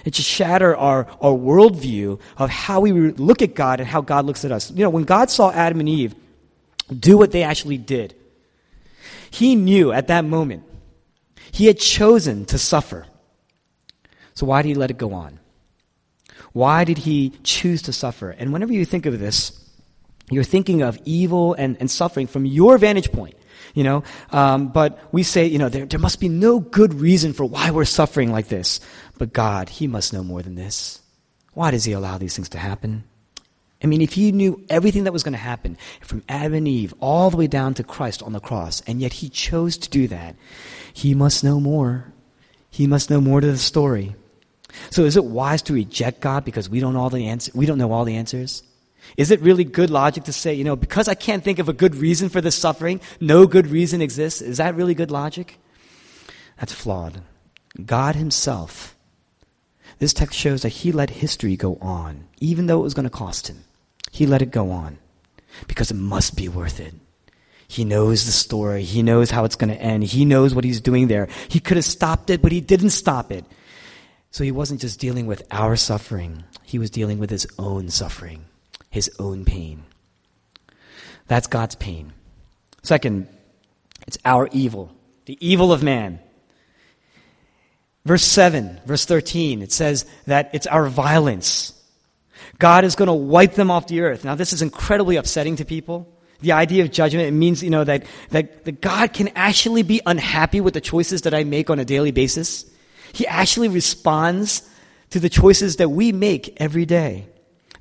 It 0.06 0.12
just 0.12 0.30
shatter 0.30 0.76
our, 0.76 1.08
our 1.22 1.32
worldview 1.32 2.20
of 2.38 2.50
how 2.50 2.80
we 2.82 2.92
look 2.92 3.42
at 3.42 3.56
God 3.56 3.80
and 3.80 3.88
how 3.88 4.02
God 4.02 4.26
looks 4.26 4.46
at 4.46 4.52
us. 4.52 4.72
You 4.72 4.84
know, 4.84 4.90
when 4.90 5.04
God 5.04 5.30
saw 5.30 5.52
Adam 5.52 5.80
and 5.80 5.90
Eve 5.90 6.16
do 6.98 7.18
what 7.18 7.32
they 7.32 7.44
actually 7.44 7.78
did, 7.78 8.16
he 9.30 9.56
knew 9.56 9.92
at 9.92 10.08
that 10.08 10.26
moment 10.26 10.64
he 11.52 11.66
had 11.66 11.80
chosen 11.80 12.46
to 12.46 12.58
suffer. 12.58 13.06
So 14.34 14.46
why 14.46 14.62
did 14.62 14.70
he 14.70 14.76
let 14.76 14.92
it 14.92 14.98
go 14.98 15.14
on? 15.14 15.40
Why 16.54 16.84
did 16.84 16.98
he 16.98 17.34
choose 17.44 17.84
to 17.84 17.94
suffer? 17.94 18.32
And 18.32 18.54
whenever 18.54 18.74
you 18.74 18.86
think 18.86 19.06
of 19.06 19.20
this, 19.20 19.56
you're 20.32 20.44
thinking 20.44 20.82
of 20.82 20.98
evil 21.06 21.54
and, 21.54 21.78
and 21.80 21.90
suffering 21.90 22.28
from 22.28 22.46
your 22.46 22.78
vantage 22.78 23.12
point 23.12 23.36
you 23.80 23.86
know. 23.86 24.04
Um, 24.32 24.68
but 24.68 25.00
we 25.14 25.24
say, 25.24 25.46
you 25.46 25.58
know, 25.58 25.70
there, 25.70 25.86
there 25.86 26.02
must 26.02 26.20
be 26.20 26.28
no 26.28 26.60
good 26.60 26.94
reason 26.94 27.32
for 27.32 27.46
why 27.46 27.72
we're 27.72 27.86
suffering 27.86 28.30
like 28.30 28.50
this. 28.50 28.82
But 29.18 29.32
God, 29.32 29.70
He 29.70 29.88
must 29.88 30.12
know 30.12 30.22
more 30.22 30.42
than 30.42 30.56
this. 30.56 31.00
Why 31.54 31.72
does 31.72 31.86
He 31.86 31.94
allow 31.94 32.18
these 32.18 32.36
things 32.36 32.50
to 32.50 32.58
happen? 32.58 33.06
I 33.82 33.88
mean, 33.88 34.02
if 34.02 34.12
He 34.12 34.34
knew 34.34 34.62
everything 34.70 35.06
that 35.06 35.14
was 35.14 35.24
going 35.24 35.32
to 35.32 35.40
happen 35.40 35.78
from 36.02 36.24
Adam 36.28 36.56
and 36.56 36.68
Eve 36.68 36.94
all 37.00 37.30
the 37.30 37.38
way 37.38 37.48
down 37.48 37.74
to 37.76 37.84
Christ 37.86 38.22
on 38.22 38.34
the 38.34 38.42
cross, 38.42 38.82
and 38.86 39.00
yet 39.00 39.14
He 39.14 39.30
chose 39.30 39.78
to 39.78 39.90
do 39.90 40.10
that, 40.10 40.36
He 40.92 41.16
must 41.16 41.46
know 41.46 41.62
more. 41.62 42.12
He 42.70 42.86
must 42.86 43.10
know 43.10 43.22
more 43.22 43.40
to 43.40 43.48
the 43.48 43.58
story. 43.58 44.14
So 44.90 45.06
is 45.06 45.16
it 45.16 45.24
wise 45.24 45.62
to 45.64 45.74
reject 45.74 46.20
God 46.20 46.44
because 46.44 46.70
we 46.70 46.82
don't 46.82 46.98
all 46.98 47.10
the 47.10 47.28
answer, 47.28 47.50
we 47.56 47.66
don't 47.66 47.78
know 47.78 47.94
all 47.94 48.04
the 48.04 48.18
answers? 48.18 48.62
Is 49.20 49.32
it 49.32 49.42
really 49.42 49.66
good 49.66 49.90
logic 49.90 50.24
to 50.24 50.32
say, 50.32 50.54
you 50.54 50.64
know, 50.64 50.78
because 50.78 51.10
I 51.10 51.14
can't 51.14 51.44
think 51.44 51.60
of 51.60 51.68
a 51.68 51.74
good 51.74 51.94
reason 51.94 52.30
for 52.30 52.40
this 52.40 52.56
suffering, 52.56 53.02
no 53.20 53.48
good 53.48 53.68
reason 53.68 54.02
exists? 54.02 54.40
Is 54.42 54.60
that 54.60 54.76
really 54.76 54.94
good 54.94 55.12
logic? 55.12 55.60
That's 56.58 56.72
flawed. 56.72 57.22
God 57.86 58.16
Himself, 58.16 58.96
this 59.98 60.14
text 60.14 60.40
shows 60.40 60.62
that 60.62 60.70
He 60.70 60.94
let 60.94 61.10
history 61.10 61.58
go 61.58 61.78
on, 61.82 62.30
even 62.40 62.68
though 62.68 62.80
it 62.80 62.84
was 62.84 62.94
going 62.94 63.04
to 63.04 63.10
cost 63.10 63.50
Him. 63.50 63.66
He 64.10 64.26
let 64.26 64.42
it 64.42 64.52
go 64.52 64.72
on 64.72 65.00
because 65.68 65.92
it 65.92 65.98
must 65.98 66.38
be 66.38 66.48
worth 66.48 66.80
it. 66.80 66.94
He 67.68 67.84
knows 67.84 68.26
the 68.26 68.32
story. 68.32 68.84
He 68.84 69.04
knows 69.04 69.30
how 69.30 69.44
it's 69.44 69.58
going 69.58 69.70
to 69.70 69.82
end. 69.82 70.06
He 70.06 70.24
knows 70.24 70.56
what 70.56 70.64
He's 70.64 70.80
doing 70.80 71.10
there. 71.10 71.28
He 71.50 71.60
could 71.60 71.76
have 71.76 71.84
stopped 71.84 72.30
it, 72.30 72.42
but 72.42 72.54
He 72.54 72.62
didn't 72.62 72.92
stop 72.92 73.34
it. 73.34 73.44
So 74.32 74.46
He 74.46 74.52
wasn't 74.54 74.80
just 74.80 74.98
dealing 74.98 75.26
with 75.28 75.44
our 75.52 75.76
suffering, 75.76 76.46
He 76.64 76.80
was 76.80 76.90
dealing 76.90 77.20
with 77.20 77.30
His 77.30 77.46
own 77.60 77.90
suffering 77.90 78.46
his 78.90 79.12
own 79.20 79.46
pain. 79.46 79.84
That's 81.28 81.48
God's 81.48 81.76
pain. 81.76 82.14
Second, 82.82 83.28
it's 84.08 84.18
our 84.26 84.50
evil, 84.52 84.92
the 85.26 85.38
evil 85.46 85.72
of 85.72 85.84
man. 85.84 86.20
Verse 88.06 88.24
7, 88.24 88.82
verse 88.86 89.06
13, 89.06 89.62
it 89.62 89.72
says 89.72 90.06
that 90.26 90.50
it's 90.54 90.66
our 90.66 90.88
violence. 90.88 91.74
God 92.58 92.84
is 92.84 92.96
going 92.96 93.08
to 93.08 93.14
wipe 93.14 93.54
them 93.54 93.70
off 93.70 93.88
the 93.88 94.02
earth. 94.02 94.26
Now, 94.26 94.36
this 94.36 94.54
is 94.54 94.62
incredibly 94.62 95.18
upsetting 95.18 95.58
to 95.58 95.66
people. 95.66 96.12
The 96.42 96.54
idea 96.54 96.84
of 96.84 96.92
judgment, 96.92 97.28
it 97.28 97.32
means, 97.32 97.62
you 97.62 97.70
know, 97.70 97.84
that, 97.84 98.06
that, 98.30 98.66
that 98.66 98.82
God 98.82 99.14
can 99.14 99.30
actually 99.36 99.84
be 99.84 100.02
unhappy 100.06 100.62
with 100.62 100.74
the 100.74 100.82
choices 100.82 101.24
that 101.24 101.34
I 101.34 101.44
make 101.44 101.70
on 101.70 101.80
a 101.80 101.86
daily 101.86 102.12
basis. 102.12 102.66
He 103.14 103.28
actually 103.28 103.68
responds 103.68 104.68
to 105.12 105.20
the 105.20 105.30
choices 105.30 105.76
that 105.76 105.90
we 105.90 106.12
make 106.12 106.60
every 106.62 106.86
day. 106.86 107.28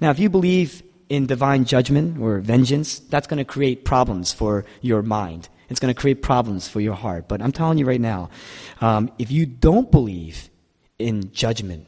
Now, 0.01 0.11
if 0.11 0.19
you 0.19 0.29
believe 0.29 0.83
in 1.09 1.27
divine 1.27 1.65
judgment 1.65 2.21
or 2.21 2.39
vengeance, 2.39 2.99
that's 2.99 3.27
going 3.27 3.39
to 3.39 3.45
create 3.45 3.85
problems 3.85 4.33
for 4.33 4.65
your 4.81 5.03
mind. 5.03 5.49
It's 5.69 5.81
going 5.81 5.93
to 5.95 6.01
create 6.01 6.23
problems 6.23 6.69
for 6.69 6.81
your 6.81 6.95
heart. 6.95 7.29
But 7.29 7.43
I'm 7.43 7.53
telling 7.53 7.79
you 7.79 7.87
right 7.87 8.01
now, 8.01 8.31
um, 8.81 9.11
if 9.19 9.31
you 9.31 9.47
don't 9.47 9.91
believe 9.91 10.49
in 10.99 11.31
judgment, 11.33 11.87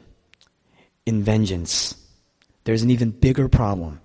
in 1.05 1.23
vengeance, 1.23 1.95
there's 2.63 2.83
an 2.83 2.91
even 2.91 3.09
bigger 3.11 3.49
problem. 3.49 3.99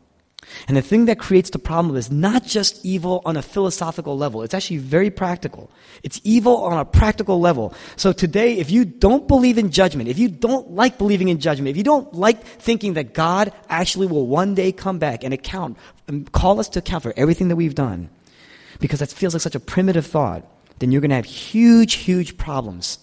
And 0.68 0.76
the 0.76 0.82
thing 0.82 1.06
that 1.06 1.18
creates 1.18 1.50
the 1.50 1.58
problem 1.58 1.96
is 1.96 2.10
not 2.10 2.44
just 2.44 2.84
evil 2.84 3.20
on 3.24 3.36
a 3.36 3.42
philosophical 3.42 4.16
level. 4.16 4.42
It's 4.42 4.54
actually 4.54 4.78
very 4.78 5.10
practical. 5.10 5.70
It's 6.02 6.20
evil 6.24 6.64
on 6.64 6.78
a 6.78 6.84
practical 6.84 7.40
level. 7.40 7.74
So 7.96 8.12
today, 8.12 8.58
if 8.58 8.70
you 8.70 8.84
don't 8.84 9.28
believe 9.28 9.58
in 9.58 9.70
judgment, 9.70 10.08
if 10.08 10.18
you 10.18 10.28
don't 10.28 10.70
like 10.70 10.98
believing 10.98 11.28
in 11.28 11.40
judgment, 11.40 11.68
if 11.68 11.76
you 11.76 11.82
don't 11.82 12.12
like 12.14 12.44
thinking 12.44 12.94
that 12.94 13.12
God 13.12 13.52
actually 13.68 14.06
will 14.06 14.26
one 14.26 14.54
day 14.54 14.72
come 14.72 14.98
back 14.98 15.24
and 15.24 15.34
account, 15.34 15.76
and 16.08 16.30
call 16.32 16.60
us 16.60 16.68
to 16.70 16.78
account 16.78 17.02
for 17.02 17.12
everything 17.16 17.48
that 17.48 17.56
we've 17.56 17.74
done, 17.74 18.08
because 18.78 19.00
that 19.00 19.10
feels 19.10 19.34
like 19.34 19.42
such 19.42 19.54
a 19.54 19.60
primitive 19.60 20.06
thought, 20.06 20.44
then 20.78 20.92
you're 20.92 21.00
going 21.00 21.10
to 21.10 21.16
have 21.16 21.24
huge, 21.24 21.94
huge 21.94 22.36
problems. 22.36 22.98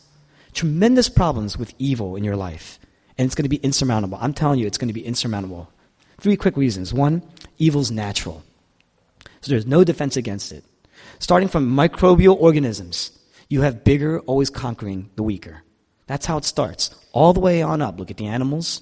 Tremendous 0.53 1.09
problems 1.09 1.57
with 1.57 1.73
evil 1.79 2.15
in 2.15 2.23
your 2.23 2.35
life. 2.35 2.79
And 3.17 3.25
it's 3.25 3.35
going 3.35 3.43
to 3.43 3.49
be 3.49 3.57
insurmountable. 3.57 4.17
I'm 4.21 4.33
telling 4.33 4.59
you, 4.59 4.67
it's 4.67 4.77
going 4.77 4.89
to 4.89 4.93
be 4.93 5.05
insurmountable. 5.05 5.72
Three 6.23 6.37
quick 6.37 6.55
reasons. 6.55 6.93
One, 6.93 7.21
evil's 7.57 7.91
natural. 7.91 8.43
So 9.41 9.51
there's 9.51 9.65
no 9.65 9.83
defense 9.83 10.15
against 10.15 10.53
it. 10.53 10.63
Starting 11.19 11.49
from 11.49 11.75
microbial 11.75 12.37
organisms. 12.39 13.11
you 13.49 13.61
have 13.61 13.83
bigger 13.83 14.21
always 14.21 14.49
conquering 14.49 15.09
the 15.17 15.21
weaker. 15.21 15.63
That's 16.07 16.25
how 16.25 16.37
it 16.37 16.45
starts. 16.45 16.95
All 17.11 17.33
the 17.33 17.41
way 17.41 17.61
on 17.61 17.81
up. 17.81 17.99
Look 17.99 18.09
at 18.09 18.15
the 18.15 18.27
animals. 18.27 18.81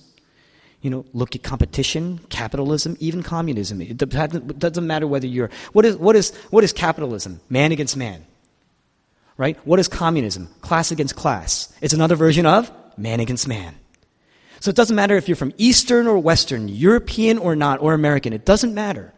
You 0.81 0.91
know, 0.91 1.03
look 1.13 1.36
at 1.36 1.41
competition, 1.41 2.19
capitalism, 2.29 2.95
even 3.00 3.24
communism. 3.24 3.81
It 3.81 3.98
doesn't 3.98 4.86
matter 4.86 5.07
whether 5.07 5.25
you're 5.25 5.50
what 5.74 5.83
is 5.83 5.98
what 5.98 6.15
is 6.15 6.36
what 6.51 6.63
is 6.63 6.71
capitalism? 6.74 7.39
Man 7.50 7.71
against 7.71 7.98
man. 7.98 8.24
Right? 9.36 9.57
What 9.65 9.79
is 9.79 9.88
communism? 9.88 10.48
Class 10.62 10.91
against 10.91 11.15
class. 11.15 11.74
It's 11.81 11.95
another 11.95 12.15
version 12.15 12.45
of 12.45 12.71
man 12.98 13.19
against 13.19 13.48
man. 13.48 13.74
So 14.62 14.70
it 14.70 14.75
doesn't 14.75 14.96
matter 14.96 15.18
if 15.18 15.27
you're 15.27 15.36
from 15.36 15.53
Eastern 15.58 16.06
or 16.06 16.20
Western, 16.20 16.68
European 16.68 17.39
or 17.39 17.56
not, 17.56 17.82
or 17.82 17.96
American. 17.96 18.32
It 18.32 18.46
doesn't 18.46 18.75
matter. 18.75 19.12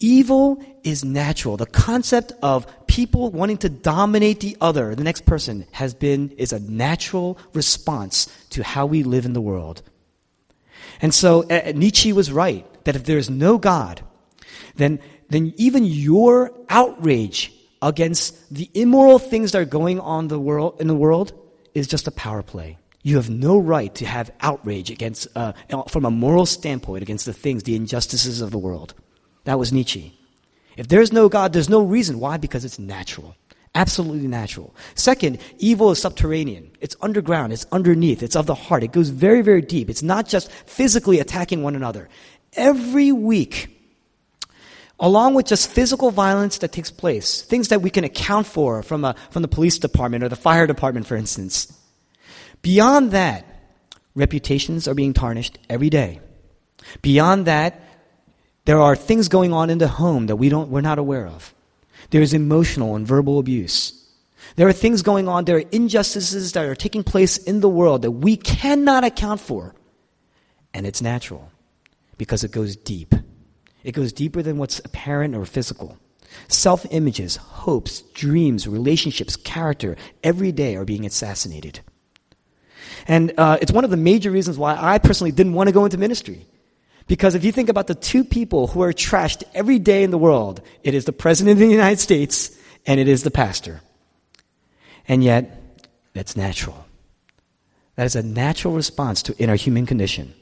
Evil 0.00 0.64
is 0.82 1.04
natural. 1.04 1.58
The 1.58 1.66
concept 1.66 2.32
of 2.42 2.66
people 2.86 3.30
wanting 3.30 3.58
to 3.58 3.68
dominate 3.68 4.40
the 4.40 4.56
other, 4.58 4.94
the 4.94 5.04
next 5.04 5.26
person, 5.26 5.66
has 5.72 5.92
been, 5.92 6.30
is 6.38 6.54
a 6.54 6.58
natural 6.58 7.38
response 7.52 8.32
to 8.50 8.62
how 8.62 8.86
we 8.86 9.02
live 9.02 9.26
in 9.26 9.34
the 9.34 9.42
world. 9.42 9.82
And 11.02 11.12
so 11.12 11.42
uh, 11.42 11.72
Nietzsche 11.74 12.14
was 12.14 12.32
right 12.32 12.66
that 12.84 12.96
if 12.96 13.04
there 13.04 13.18
is 13.18 13.28
no 13.28 13.58
God, 13.58 14.00
then, 14.76 15.00
then 15.28 15.52
even 15.58 15.84
your 15.84 16.52
outrage 16.70 17.52
against 17.82 18.54
the 18.54 18.70
immoral 18.72 19.18
things 19.18 19.52
that 19.52 19.60
are 19.60 19.66
going 19.66 20.00
on 20.00 20.28
the 20.28 20.40
world, 20.40 20.80
in 20.80 20.88
the 20.88 20.94
world 20.94 21.34
is 21.74 21.86
just 21.86 22.06
a 22.06 22.10
power 22.10 22.42
play. 22.42 22.78
You 23.06 23.14
have 23.14 23.30
no 23.30 23.56
right 23.56 23.94
to 23.94 24.04
have 24.04 24.32
outrage 24.40 24.90
against, 24.90 25.28
uh, 25.36 25.52
from 25.88 26.04
a 26.04 26.10
moral 26.10 26.44
standpoint, 26.44 27.02
against 27.02 27.24
the 27.24 27.32
things, 27.32 27.62
the 27.62 27.76
injustices 27.76 28.40
of 28.40 28.50
the 28.50 28.58
world. 28.58 28.94
That 29.44 29.60
was 29.60 29.72
Nietzsche. 29.72 30.12
If 30.76 30.88
there's 30.88 31.12
no 31.12 31.28
God, 31.28 31.52
there's 31.52 31.68
no 31.68 31.84
reason. 31.84 32.18
Why? 32.18 32.36
Because 32.36 32.64
it's 32.64 32.80
natural. 32.80 33.36
Absolutely 33.76 34.26
natural. 34.26 34.74
Second, 34.96 35.38
evil 35.58 35.92
is 35.92 36.00
subterranean. 36.00 36.68
It's 36.80 36.96
underground. 37.00 37.52
It's 37.52 37.64
underneath. 37.70 38.24
It's 38.24 38.34
of 38.34 38.46
the 38.46 38.56
heart. 38.56 38.82
It 38.82 38.90
goes 38.90 39.10
very, 39.10 39.40
very 39.40 39.62
deep. 39.62 39.88
It's 39.88 40.02
not 40.02 40.26
just 40.26 40.50
physically 40.50 41.20
attacking 41.20 41.62
one 41.62 41.76
another. 41.76 42.08
Every 42.54 43.12
week, 43.12 43.68
along 44.98 45.34
with 45.34 45.46
just 45.46 45.70
physical 45.70 46.10
violence 46.10 46.58
that 46.58 46.72
takes 46.72 46.90
place, 46.90 47.42
things 47.42 47.68
that 47.68 47.82
we 47.82 47.90
can 47.90 48.02
account 48.02 48.48
for 48.48 48.82
from, 48.82 49.04
a, 49.04 49.14
from 49.30 49.42
the 49.42 49.48
police 49.48 49.78
department 49.78 50.24
or 50.24 50.28
the 50.28 50.34
fire 50.34 50.66
department, 50.66 51.06
for 51.06 51.14
instance, 51.14 51.72
Beyond 52.62 53.12
that, 53.12 53.44
reputations 54.14 54.88
are 54.88 54.94
being 54.94 55.12
tarnished 55.12 55.58
every 55.68 55.90
day. 55.90 56.20
Beyond 57.02 57.46
that, 57.46 57.80
there 58.64 58.80
are 58.80 58.96
things 58.96 59.28
going 59.28 59.52
on 59.52 59.70
in 59.70 59.78
the 59.78 59.88
home 59.88 60.26
that 60.26 60.36
we 60.36 60.48
don't, 60.48 60.70
we're 60.70 60.80
not 60.80 60.98
aware 60.98 61.26
of. 61.26 61.54
There 62.10 62.22
is 62.22 62.34
emotional 62.34 62.96
and 62.96 63.06
verbal 63.06 63.38
abuse. 63.38 63.92
There 64.56 64.68
are 64.68 64.72
things 64.72 65.02
going 65.02 65.28
on, 65.28 65.44
there 65.44 65.56
are 65.56 65.64
injustices 65.72 66.52
that 66.52 66.64
are 66.64 66.74
taking 66.74 67.02
place 67.02 67.36
in 67.36 67.60
the 67.60 67.68
world 67.68 68.02
that 68.02 68.10
we 68.10 68.36
cannot 68.36 69.04
account 69.04 69.40
for. 69.40 69.74
And 70.72 70.86
it's 70.86 71.02
natural 71.02 71.50
because 72.18 72.44
it 72.44 72.52
goes 72.52 72.76
deep. 72.76 73.14
It 73.82 73.92
goes 73.92 74.12
deeper 74.12 74.42
than 74.42 74.58
what's 74.58 74.80
apparent 74.80 75.34
or 75.34 75.44
physical. 75.44 75.98
Self 76.48 76.84
images, 76.90 77.36
hopes, 77.36 78.02
dreams, 78.14 78.66
relationships, 78.66 79.36
character, 79.36 79.96
every 80.22 80.52
day 80.52 80.76
are 80.76 80.84
being 80.84 81.06
assassinated. 81.06 81.80
And 83.06 83.32
uh, 83.38 83.58
it's 83.60 83.72
one 83.72 83.84
of 83.84 83.90
the 83.90 83.96
major 83.96 84.30
reasons 84.30 84.58
why 84.58 84.76
I 84.78 84.98
personally 84.98 85.32
didn't 85.32 85.54
want 85.54 85.68
to 85.68 85.72
go 85.72 85.84
into 85.84 85.98
ministry. 85.98 86.46
Because 87.06 87.34
if 87.34 87.44
you 87.44 87.52
think 87.52 87.68
about 87.68 87.86
the 87.86 87.94
two 87.94 88.24
people 88.24 88.66
who 88.66 88.82
are 88.82 88.92
trashed 88.92 89.44
every 89.54 89.78
day 89.78 90.02
in 90.02 90.10
the 90.10 90.18
world, 90.18 90.60
it 90.82 90.94
is 90.94 91.04
the 91.04 91.12
President 91.12 91.52
of 91.52 91.58
the 91.58 91.66
United 91.66 92.00
States 92.00 92.56
and 92.84 92.98
it 92.98 93.08
is 93.08 93.22
the 93.22 93.30
pastor. 93.30 93.80
And 95.08 95.22
yet, 95.22 95.80
that's 96.14 96.36
natural. 96.36 96.86
That 97.94 98.06
is 98.06 98.16
a 98.16 98.22
natural 98.22 98.74
response 98.74 99.22
to 99.22 99.42
in 99.42 99.50
our 99.50 99.56
human 99.56 99.86
condition. 99.86 100.34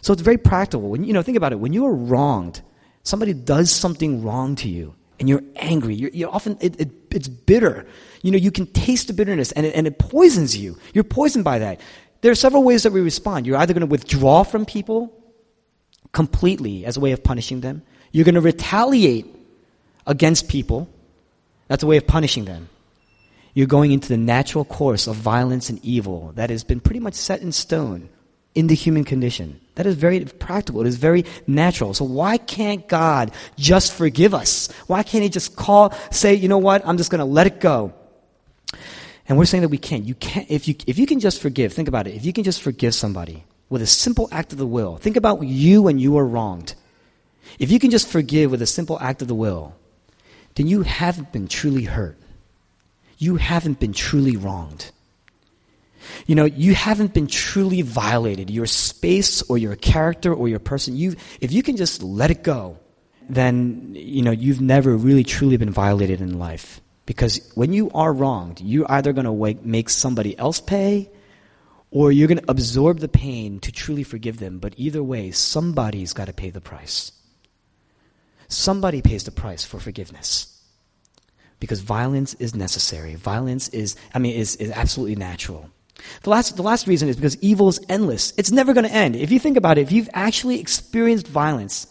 So 0.00 0.12
it's 0.12 0.22
very 0.22 0.38
practical. 0.38 0.88
When 0.88 1.04
you 1.04 1.12
know, 1.12 1.22
think 1.22 1.36
about 1.36 1.52
it. 1.52 1.58
When 1.58 1.72
you 1.72 1.86
are 1.86 1.94
wronged, 1.94 2.62
somebody 3.02 3.32
does 3.32 3.70
something 3.70 4.22
wrong 4.22 4.54
to 4.56 4.68
you, 4.68 4.94
and 5.18 5.28
you're 5.28 5.42
angry. 5.56 5.94
You're, 5.94 6.10
you're 6.10 6.30
often 6.30 6.58
it, 6.60 6.80
it, 6.80 6.90
it's 7.10 7.28
bitter. 7.28 7.86
You 8.22 8.30
know, 8.30 8.38
you 8.38 8.50
can 8.50 8.66
taste 8.66 9.06
the 9.06 9.12
bitterness, 9.12 9.52
and 9.52 9.66
it, 9.66 9.74
and 9.74 9.86
it 9.86 9.98
poisons 9.98 10.56
you. 10.56 10.78
You're 10.94 11.04
poisoned 11.04 11.44
by 11.44 11.60
that. 11.60 11.80
There 12.20 12.32
are 12.32 12.36
several 12.36 12.62
ways 12.62 12.82
that 12.82 12.92
we 12.92 13.00
respond. 13.00 13.46
You're 13.46 13.58
either 13.58 13.74
going 13.74 13.86
to 13.86 13.86
withdraw 13.86 14.42
from 14.42 14.64
people 14.64 15.12
completely 16.12 16.84
as 16.84 16.96
a 16.96 17.00
way 17.00 17.12
of 17.12 17.22
punishing 17.22 17.60
them. 17.60 17.82
You're 18.10 18.24
going 18.24 18.36
to 18.36 18.40
retaliate 18.40 19.26
against 20.06 20.48
people. 20.48 20.88
That's 21.68 21.82
a 21.82 21.86
way 21.86 21.96
of 21.96 22.06
punishing 22.06 22.44
them. 22.44 22.68
You're 23.54 23.66
going 23.66 23.92
into 23.92 24.08
the 24.08 24.16
natural 24.16 24.64
course 24.64 25.06
of 25.06 25.16
violence 25.16 25.70
and 25.70 25.82
evil 25.84 26.32
that 26.34 26.50
has 26.50 26.62
been 26.64 26.80
pretty 26.80 27.00
much 27.00 27.14
set 27.14 27.40
in 27.40 27.52
stone 27.52 28.08
in 28.54 28.66
the 28.66 28.74
human 28.74 29.04
condition. 29.04 29.60
That 29.76 29.86
is 29.86 29.94
very 29.94 30.20
practical. 30.24 30.80
It 30.80 30.88
is 30.88 30.96
very 30.96 31.24
natural. 31.46 31.94
So 31.94 32.04
why 32.04 32.38
can't 32.38 32.86
God 32.88 33.30
just 33.56 33.92
forgive 33.92 34.34
us? 34.34 34.70
Why 34.86 35.02
can't 35.02 35.22
He 35.22 35.28
just 35.28 35.54
call, 35.54 35.94
say, 36.10 36.34
you 36.34 36.48
know 36.48 36.58
what? 36.58 36.86
I'm 36.86 36.96
just 36.96 37.10
going 37.10 37.20
to 37.20 37.24
let 37.24 37.46
it 37.46 37.60
go. 37.60 37.92
And 39.28 39.38
we're 39.38 39.44
saying 39.44 39.62
that 39.62 39.68
we 39.68 39.78
can't. 39.78 40.04
You 40.04 40.14
can't. 40.14 40.50
If 40.50 40.68
you 40.68 40.74
if 40.86 40.98
you 40.98 41.06
can 41.06 41.20
just 41.20 41.42
forgive, 41.42 41.72
think 41.72 41.88
about 41.88 42.06
it. 42.06 42.14
If 42.14 42.24
you 42.24 42.32
can 42.32 42.44
just 42.44 42.62
forgive 42.62 42.94
somebody 42.94 43.44
with 43.68 43.82
a 43.82 43.86
simple 43.86 44.28
act 44.30 44.52
of 44.52 44.58
the 44.58 44.66
will, 44.66 44.96
think 44.96 45.16
about 45.16 45.42
you 45.42 45.82
when 45.82 45.98
you 45.98 46.12
were 46.12 46.26
wronged. 46.26 46.74
If 47.58 47.70
you 47.70 47.78
can 47.78 47.90
just 47.90 48.08
forgive 48.08 48.50
with 48.50 48.62
a 48.62 48.66
simple 48.66 48.98
act 49.00 49.22
of 49.22 49.28
the 49.28 49.34
will, 49.34 49.74
then 50.54 50.68
you 50.68 50.82
haven't 50.82 51.32
been 51.32 51.48
truly 51.48 51.84
hurt. 51.84 52.16
You 53.18 53.36
haven't 53.36 53.80
been 53.80 53.92
truly 53.92 54.36
wronged. 54.36 54.92
You 56.26 56.34
know, 56.34 56.44
you 56.44 56.74
haven't 56.74 57.14
been 57.14 57.26
truly 57.26 57.82
violated. 57.82 58.50
Your 58.50 58.66
space 58.66 59.42
or 59.42 59.58
your 59.58 59.76
character 59.76 60.32
or 60.32 60.48
your 60.48 60.58
person, 60.58 60.96
you, 60.96 61.16
if 61.40 61.52
you 61.52 61.62
can 61.62 61.76
just 61.76 62.02
let 62.02 62.30
it 62.30 62.42
go, 62.42 62.78
then, 63.28 63.92
you 63.94 64.22
know, 64.22 64.30
you've 64.30 64.60
never 64.60 64.96
really 64.96 65.24
truly 65.24 65.56
been 65.56 65.70
violated 65.70 66.20
in 66.20 66.38
life. 66.38 66.80
Because 67.06 67.52
when 67.54 67.72
you 67.72 67.90
are 67.90 68.12
wronged, 68.12 68.60
you're 68.60 68.90
either 68.90 69.12
going 69.12 69.26
to 69.26 69.66
make 69.66 69.88
somebody 69.88 70.36
else 70.38 70.60
pay 70.60 71.10
or 71.90 72.10
you're 72.10 72.28
going 72.28 72.38
to 72.38 72.50
absorb 72.50 72.98
the 72.98 73.08
pain 73.08 73.60
to 73.60 73.72
truly 73.72 74.02
forgive 74.02 74.38
them. 74.38 74.58
But 74.58 74.74
either 74.76 75.02
way, 75.02 75.30
somebody's 75.30 76.12
got 76.12 76.26
to 76.26 76.32
pay 76.32 76.50
the 76.50 76.60
price. 76.60 77.12
Somebody 78.48 79.02
pays 79.02 79.24
the 79.24 79.30
price 79.30 79.64
for 79.64 79.78
forgiveness. 79.78 80.52
Because 81.58 81.80
violence 81.80 82.34
is 82.34 82.54
necessary. 82.54 83.14
Violence 83.14 83.68
is, 83.70 83.96
I 84.12 84.18
mean, 84.18 84.36
is, 84.36 84.56
is 84.56 84.70
absolutely 84.70 85.16
natural. 85.16 85.70
The 86.22 86.30
last, 86.30 86.56
the 86.56 86.62
last 86.62 86.86
reason 86.86 87.08
is 87.08 87.16
because 87.16 87.36
evil 87.42 87.68
is 87.68 87.80
endless. 87.88 88.32
It's 88.36 88.50
never 88.50 88.74
going 88.74 88.86
to 88.86 88.92
end. 88.92 89.16
If 89.16 89.30
you 89.30 89.38
think 89.38 89.56
about 89.56 89.78
it, 89.78 89.82
if 89.82 89.92
you've 89.92 90.10
actually 90.12 90.60
experienced 90.60 91.26
violence, 91.26 91.86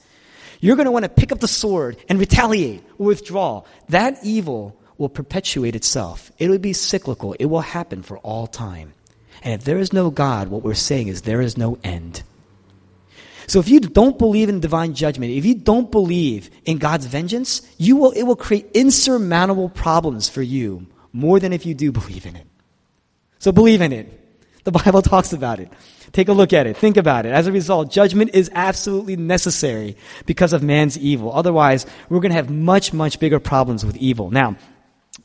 you're 0.59 0.75
going 0.75 0.85
to 0.85 0.91
want 0.91 1.03
to 1.03 1.09
pick 1.09 1.31
up 1.31 1.39
the 1.39 1.47
sword 1.47 1.97
and 2.09 2.19
retaliate 2.19 2.83
or 2.97 3.07
withdraw. 3.07 3.63
That 3.89 4.19
evil 4.23 4.79
will 4.97 5.09
perpetuate 5.09 5.75
itself. 5.75 6.31
It 6.37 6.49
will 6.49 6.59
be 6.59 6.73
cyclical. 6.73 7.33
It 7.33 7.45
will 7.45 7.61
happen 7.61 8.03
for 8.03 8.17
all 8.19 8.47
time. 8.47 8.93
And 9.43 9.53
if 9.53 9.63
there 9.63 9.77
is 9.77 9.93
no 9.93 10.09
God, 10.09 10.47
what 10.47 10.63
we're 10.63 10.73
saying 10.73 11.07
is 11.07 11.21
there 11.21 11.41
is 11.41 11.57
no 11.57 11.77
end. 11.83 12.23
So 13.47 13.59
if 13.59 13.67
you 13.67 13.79
don't 13.79 14.17
believe 14.17 14.49
in 14.49 14.59
divine 14.59 14.95
judgment, 14.95 15.31
if 15.31 15.45
you 15.45 15.53
don't 15.55 15.91
believe 15.91 16.49
in 16.65 16.77
God's 16.79 17.05
vengeance, 17.05 17.61
you 17.77 17.95
will, 17.95 18.11
it 18.11 18.23
will 18.23 18.35
create 18.35 18.71
insurmountable 18.73 19.69
problems 19.69 20.29
for 20.29 20.41
you 20.41 20.87
more 21.13 21.39
than 21.39 21.53
if 21.53 21.65
you 21.65 21.75
do 21.75 21.91
believe 21.99 22.25
in 22.25 22.35
it. 22.35 22.47
So 23.45 23.51
believe 23.51 23.81
in 23.81 23.93
it. 23.93 24.09
The 24.63 24.71
Bible 24.71 25.01
talks 25.13 25.31
about 25.31 25.59
it. 25.59 25.71
Take 26.13 26.29
a 26.29 26.33
look 26.33 26.51
at 26.51 26.65
it. 26.65 26.77
Think 26.77 26.97
about 26.97 27.27
it. 27.27 27.31
As 27.31 27.45
a 27.45 27.51
result, 27.51 27.91
judgment 27.91 28.31
is 28.33 28.49
absolutely 28.55 29.17
necessary 29.17 29.97
because 30.25 30.51
of 30.51 30.63
man's 30.63 30.97
evil. 30.97 31.31
Otherwise, 31.31 31.85
we're 32.09 32.21
going 32.21 32.31
to 32.31 32.37
have 32.37 32.49
much, 32.49 32.91
much 32.91 33.19
bigger 33.19 33.39
problems 33.39 33.85
with 33.85 33.97
evil. 33.97 34.31
Now, 34.31 34.55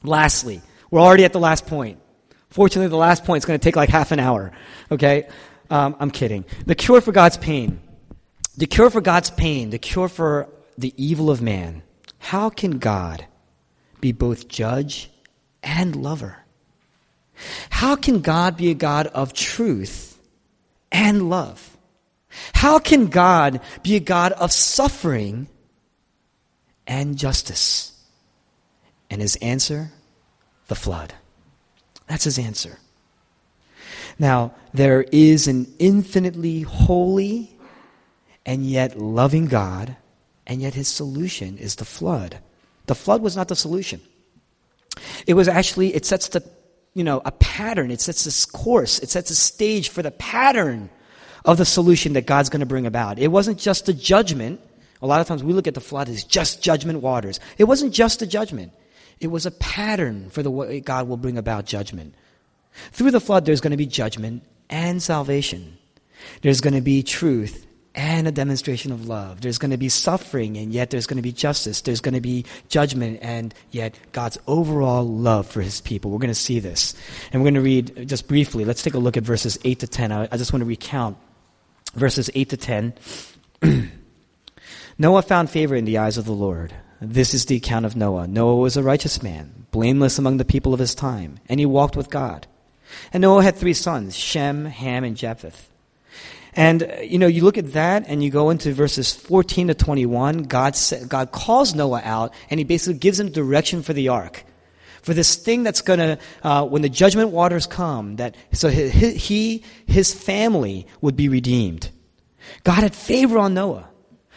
lastly, 0.03 0.61
we're 0.91 1.00
already 1.00 1.25
at 1.25 1.33
the 1.33 1.41
last 1.41 1.67
point. 1.67 1.99
Fortunately, 2.50 2.91
the 2.91 2.97
last 2.99 3.25
point 3.25 3.39
is 3.39 3.47
going 3.47 3.59
to 3.59 3.65
take 3.65 3.75
like 3.75 3.89
half 3.89 4.12
an 4.12 4.21
hour. 4.21 4.53
Okay? 4.91 5.27
Um, 5.71 5.97
I'm 5.99 6.11
kidding. 6.11 6.45
The 6.67 6.75
cure 6.75 7.00
for 7.00 7.12
God's 7.12 7.39
pain. 7.39 7.81
The 8.59 8.67
cure 8.67 8.91
for 8.91 9.00
God's 9.00 9.31
pain. 9.31 9.71
The 9.71 9.79
cure 9.79 10.09
for 10.09 10.47
the 10.77 10.93
evil 11.03 11.31
of 11.31 11.41
man. 11.41 11.83
How 12.19 12.50
can 12.50 12.73
God 12.81 13.25
be 14.03 14.12
both 14.12 14.47
judge 14.47 15.09
and 15.62 15.97
lover? 15.97 16.40
How 17.71 17.97
can 17.97 18.21
God 18.21 18.57
be 18.57 18.71
a 18.71 18.75
God 18.75 19.07
of 19.09 19.33
truth 19.33 20.19
and 20.93 21.29
love? 21.31 21.77
How 22.55 22.79
can 22.79 23.07
God 23.07 23.61
be 23.83 23.97
a 23.97 24.01
God 24.01 24.33
of 24.33 24.53
suffering 24.53 25.49
and 26.87 27.17
justice? 27.19 27.93
And 29.11 29.21
his 29.21 29.37
answer? 29.37 29.91
The 30.69 30.75
flood. 30.75 31.15
That's 32.07 32.25
his 32.25 32.39
answer. 32.39 32.79
Now, 34.19 34.53
there 34.75 35.03
is 35.11 35.49
an 35.49 35.73
infinitely 35.79 36.63
holy 36.63 37.57
and 38.45 38.65
yet 38.65 38.99
loving 38.99 39.47
God, 39.47 39.97
and 40.47 40.61
yet 40.61 40.75
his 40.75 40.89
solution 40.89 41.59
is 41.59 41.77
the 41.77 41.85
flood. 41.85 42.39
The 42.87 42.95
flood 42.95 43.23
was 43.23 43.37
not 43.37 43.49
the 43.49 43.57
solution. 43.57 44.01
It 45.27 45.35
was 45.35 45.49
actually, 45.49 45.95
it 45.95 46.05
sets 46.05 46.29
the, 46.29 46.43
you 46.95 47.05
know, 47.05 47.23
a 47.25 47.33
pattern. 47.33 47.91
It 47.91 48.01
sets 48.01 48.25
this 48.25 48.45
course. 48.45 48.99
It 48.99 49.11
sets 49.11 49.31
a 49.31 49.35
stage 49.35 49.89
for 49.89 50.03
the 50.03 50.11
pattern 50.11 50.91
of 51.45 51.59
the 51.59 51.65
solution 51.65 52.15
that 52.15 52.27
God's 52.27 52.51
going 52.51 52.61
to 52.61 52.67
bring 52.67 52.87
about. 52.87 53.19
It 53.19 53.29
wasn't 53.29 53.59
just 53.59 53.89
a 53.89 53.95
judgment. 53.95 54.61
A 55.03 55.07
lot 55.07 55.21
of 55.21 55.27
times 55.27 55.43
we 55.43 55.53
look 55.53 55.67
at 55.67 55.75
the 55.75 55.81
flood 55.81 56.09
as 56.09 56.25
just 56.25 56.63
judgment 56.63 57.01
waters. 57.01 57.41
It 57.59 57.65
wasn't 57.65 57.95
just 57.95 58.23
a 58.23 58.27
judgment. 58.27 58.73
It 59.21 59.29
was 59.29 59.47
a 59.47 59.51
pattern 59.51 60.31
for 60.31 60.43
the 60.43 60.51
way 60.51 60.81
God 60.81 61.09
will 61.09 61.17
bring 61.17 61.39
about 61.39 61.65
judgment. 61.65 62.15
Through 62.93 63.11
the 63.11 63.21
flood, 63.21 63.47
there's 63.47 63.61
going 63.61 63.73
to 63.73 63.77
be 63.77 63.87
judgment 63.87 64.43
and 64.69 65.03
salvation. 65.03 65.79
There's 66.43 66.61
going 66.61 66.75
to 66.75 66.81
be 66.81 67.03
truth 67.03 67.67
and 67.95 68.29
a 68.29 68.33
demonstration 68.33 68.93
of 68.93 69.09
love. 69.09 69.41
There's 69.41 69.59
going 69.59 69.73
to 69.73 69.77
be 69.77 69.89
suffering, 69.89 70.57
and 70.57 70.73
yet 70.73 70.91
there's 70.91 71.07
going 71.07 71.17
to 71.17 71.23
be 71.23 71.33
justice. 71.33 71.81
There's 71.81 72.01
going 72.01 72.15
to 72.15 72.21
be 72.21 72.45
judgment, 72.69 73.19
and 73.23 73.53
yet 73.71 73.99
God's 74.13 74.39
overall 74.47 75.07
love 75.07 75.47
for 75.47 75.61
his 75.61 75.81
people. 75.81 76.11
We're 76.11 76.19
going 76.19 76.29
to 76.29 76.35
see 76.35 76.61
this. 76.61 76.95
And 77.33 77.43
we're 77.43 77.47
going 77.47 77.55
to 77.55 77.61
read 77.61 77.99
uh, 77.99 78.05
just 78.05 78.29
briefly. 78.29 78.65
Let's 78.65 78.83
take 78.83 78.95
a 78.95 78.99
look 78.99 79.17
at 79.17 79.25
verses 79.25 79.59
8 79.65 79.81
to 79.81 79.87
10. 79.87 80.13
I, 80.13 80.29
I 80.31 80.37
just 80.37 80.53
want 80.53 80.61
to 80.61 80.67
recount 80.67 81.17
verses 81.95 82.31
8 82.35 82.51
to 82.51 82.57
10. 82.57 82.95
Noah 84.99 85.23
found 85.23 85.51
favor 85.51 85.75
in 85.75 85.85
the 85.85 85.99
eyes 85.99 86.17
of 86.17 86.27
the 86.27 86.33
Lord. 86.33 86.73
This 87.01 87.35
is 87.35 87.47
the 87.47 87.57
account 87.57 87.87
of 87.87 87.97
Noah. 87.97 88.29
Noah 88.29 88.57
was 88.57 88.77
a 88.77 88.83
righteous 88.83 89.23
man, 89.23 89.67
blameless 89.71 90.19
among 90.19 90.37
the 90.37 90.45
people 90.45 90.75
of 90.75 90.81
his 90.81 90.95
time, 90.95 91.39
and 91.49 91.59
he 91.59 91.67
walked 91.67 91.97
with 91.97 92.11
God. 92.11 92.47
And 93.13 93.23
Noah 93.23 93.43
had 93.43 93.57
three 93.57 93.73
sons, 93.73 94.17
Shem, 94.17 94.67
Ham, 94.67 95.05
and 95.05 95.17
Japheth. 95.17 95.70
And, 96.54 96.83
uh, 96.83 97.00
you 97.00 97.19
know, 97.19 97.26
you 97.26 97.45
look 97.45 97.59
at 97.59 97.73
that 97.73 98.04
and 98.09 98.23
you 98.23 98.30
go 98.30 98.50
into 98.50 98.73
verses 98.73 99.14
14 99.14 99.69
to 99.69 99.75
21, 99.75 100.45
God, 100.45 100.76
God 101.09 101.33
calls 101.33 101.75
Noah 101.75 102.02
out 102.04 102.35
and 102.50 102.59
he 102.59 102.64
basically 102.64 102.99
gives 102.99 103.21
him 103.21 103.30
direction 103.30 103.83
for 103.83 103.92
the 103.92 104.09
ark. 104.09 104.45
For 105.02 105.14
this 105.14 105.37
thing 105.37 105.62
that's 105.62 105.80
gonna, 105.80 106.19
uh, 106.42 106.66
when 106.66 106.83
the 106.83 106.88
judgment 106.88 107.30
waters 107.30 107.66
come, 107.66 108.16
that, 108.16 108.35
so 108.52 108.69
he, 108.69 109.64
his 109.87 110.12
family 110.12 110.87
would 111.00 111.16
be 111.16 111.28
redeemed. 111.28 111.90
God 112.64 112.83
had 112.83 112.95
favor 112.95 113.38
on 113.38 113.54
Noah. 113.54 113.88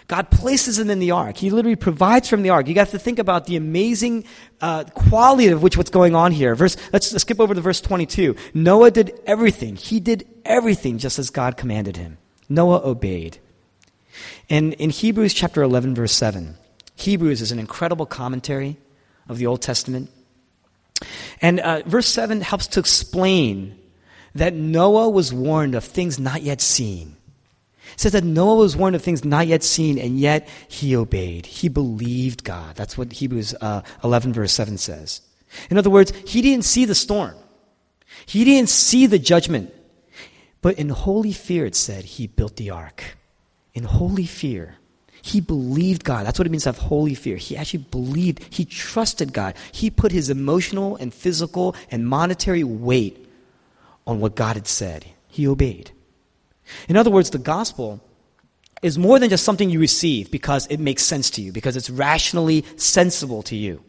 God 0.08 0.30
places 0.30 0.80
him 0.80 0.90
in 0.90 1.00
the 1.00 1.12
ark. 1.12 1.38
He 1.38 1.50
literally 1.50 1.76
provides 1.76 2.28
from 2.28 2.42
the 2.42 2.50
ark. 2.50 2.68
You 2.68 2.76
have 2.76 2.92
to 2.92 3.00
think 3.00 3.20
about 3.20 3.46
the 3.46 3.56
amazing 3.56 4.26
uh, 4.62 4.84
quality 4.84 5.48
of 5.48 5.64
which 5.64 5.78
what's 5.78 5.90
going 5.90 6.16
on 6.16 6.32
here. 6.32 6.56
Verse, 6.56 6.76
let's, 6.92 7.12
let's 7.14 7.22
skip 7.22 7.40
over 7.40 7.54
to 7.54 7.62
verse 7.62 7.80
22. 7.82 8.36
Noah 8.54 8.92
did 8.92 9.20
everything. 9.26 9.76
He 9.76 10.00
did 10.00 10.28
everything 10.44 10.98
just 10.98 11.20
as 11.20 11.30
God 11.30 11.58
commanded 11.58 11.98
him. 11.98 12.18
Noah 12.50 12.82
obeyed. 12.84 13.38
And 14.50 14.74
in 14.74 14.90
Hebrews 14.90 15.34
chapter 15.34 15.64
11, 15.64 15.96
verse 15.96 16.14
7, 16.14 16.56
Hebrews 16.96 17.42
is 17.42 17.52
an 17.52 17.60
incredible 17.60 18.06
commentary 18.06 18.78
of 19.28 19.38
the 19.38 19.48
Old 19.48 19.62
Testament. 19.62 20.12
And 21.42 21.60
uh, 21.60 21.82
verse 21.86 22.08
7 22.08 22.42
helps 22.42 22.68
to 22.68 22.80
explain 22.80 23.80
that 24.36 24.54
Noah 24.54 25.10
was 25.10 25.34
warned 25.34 25.76
of 25.76 25.84
things 25.84 26.20
not 26.20 26.42
yet 26.42 26.62
seen. 26.62 27.16
It 27.94 28.00
says 28.00 28.14
that 28.14 28.24
Noah 28.24 28.56
was 28.56 28.76
warned 28.76 28.96
of 28.96 29.02
things 29.02 29.26
not 29.26 29.48
yet 29.48 29.64
seen, 29.64 30.00
and 30.00 30.20
yet 30.20 30.48
he 30.68 30.96
obeyed. 30.96 31.46
He 31.46 31.70
believed 31.70 32.44
God. 32.44 32.76
That's 32.76 32.98
what 32.98 33.12
Hebrews 33.12 33.54
uh, 33.60 33.82
11, 34.04 34.34
verse 34.34 34.54
7 34.54 34.78
says. 34.78 35.22
In 35.70 35.78
other 35.78 35.90
words, 35.90 36.12
he 36.26 36.42
didn't 36.42 36.66
see 36.66 36.86
the 36.86 36.96
storm, 36.96 37.36
he 38.26 38.44
didn't 38.44 38.70
see 38.70 39.06
the 39.06 39.20
judgment. 39.20 39.74
But 40.62 40.80
in 40.80 40.88
holy 40.88 41.34
fear, 41.34 41.66
it 41.66 41.76
said, 41.76 42.06
he 42.06 42.26
built 42.26 42.56
the 42.56 42.70
ark. 42.70 43.04
In 43.74 43.84
holy 43.84 44.26
fear. 44.26 44.78
He 45.22 45.42
believed 45.42 46.06
God. 46.06 46.26
That's 46.26 46.40
what 46.40 46.48
it 46.48 46.52
means 46.52 46.64
to 46.64 46.70
have 46.70 46.78
holy 46.78 47.16
fear. 47.16 47.36
He 47.36 47.58
actually 47.58 47.84
believed, 47.92 48.42
he 48.50 48.64
trusted 48.64 49.34
God. 49.34 49.56
He 49.74 49.90
put 49.90 50.14
his 50.14 50.30
emotional 50.30 50.96
and 50.96 51.14
physical 51.14 51.76
and 51.92 52.08
monetary 52.08 52.64
weight 52.64 53.30
on 54.08 54.22
what 54.22 54.36
God 54.36 54.56
had 54.56 54.68
said. 54.68 55.06
He 55.28 55.48
obeyed. 55.48 55.92
In 56.88 56.98
other 56.98 57.12
words, 57.12 57.30
the 57.30 57.38
gospel 57.38 58.02
is 58.82 58.98
more 58.98 59.18
than 59.20 59.30
just 59.30 59.46
something 59.46 59.70
you 59.70 59.80
receive 59.80 60.30
because 60.30 60.68
it 60.68 60.80
makes 60.80 61.04
sense 61.04 61.30
to 61.32 61.42
you, 61.42 61.52
because 61.52 61.76
it's 61.76 61.90
rationally 61.90 62.66
sensible 62.76 63.42
to 63.44 63.56
you. 63.56 63.84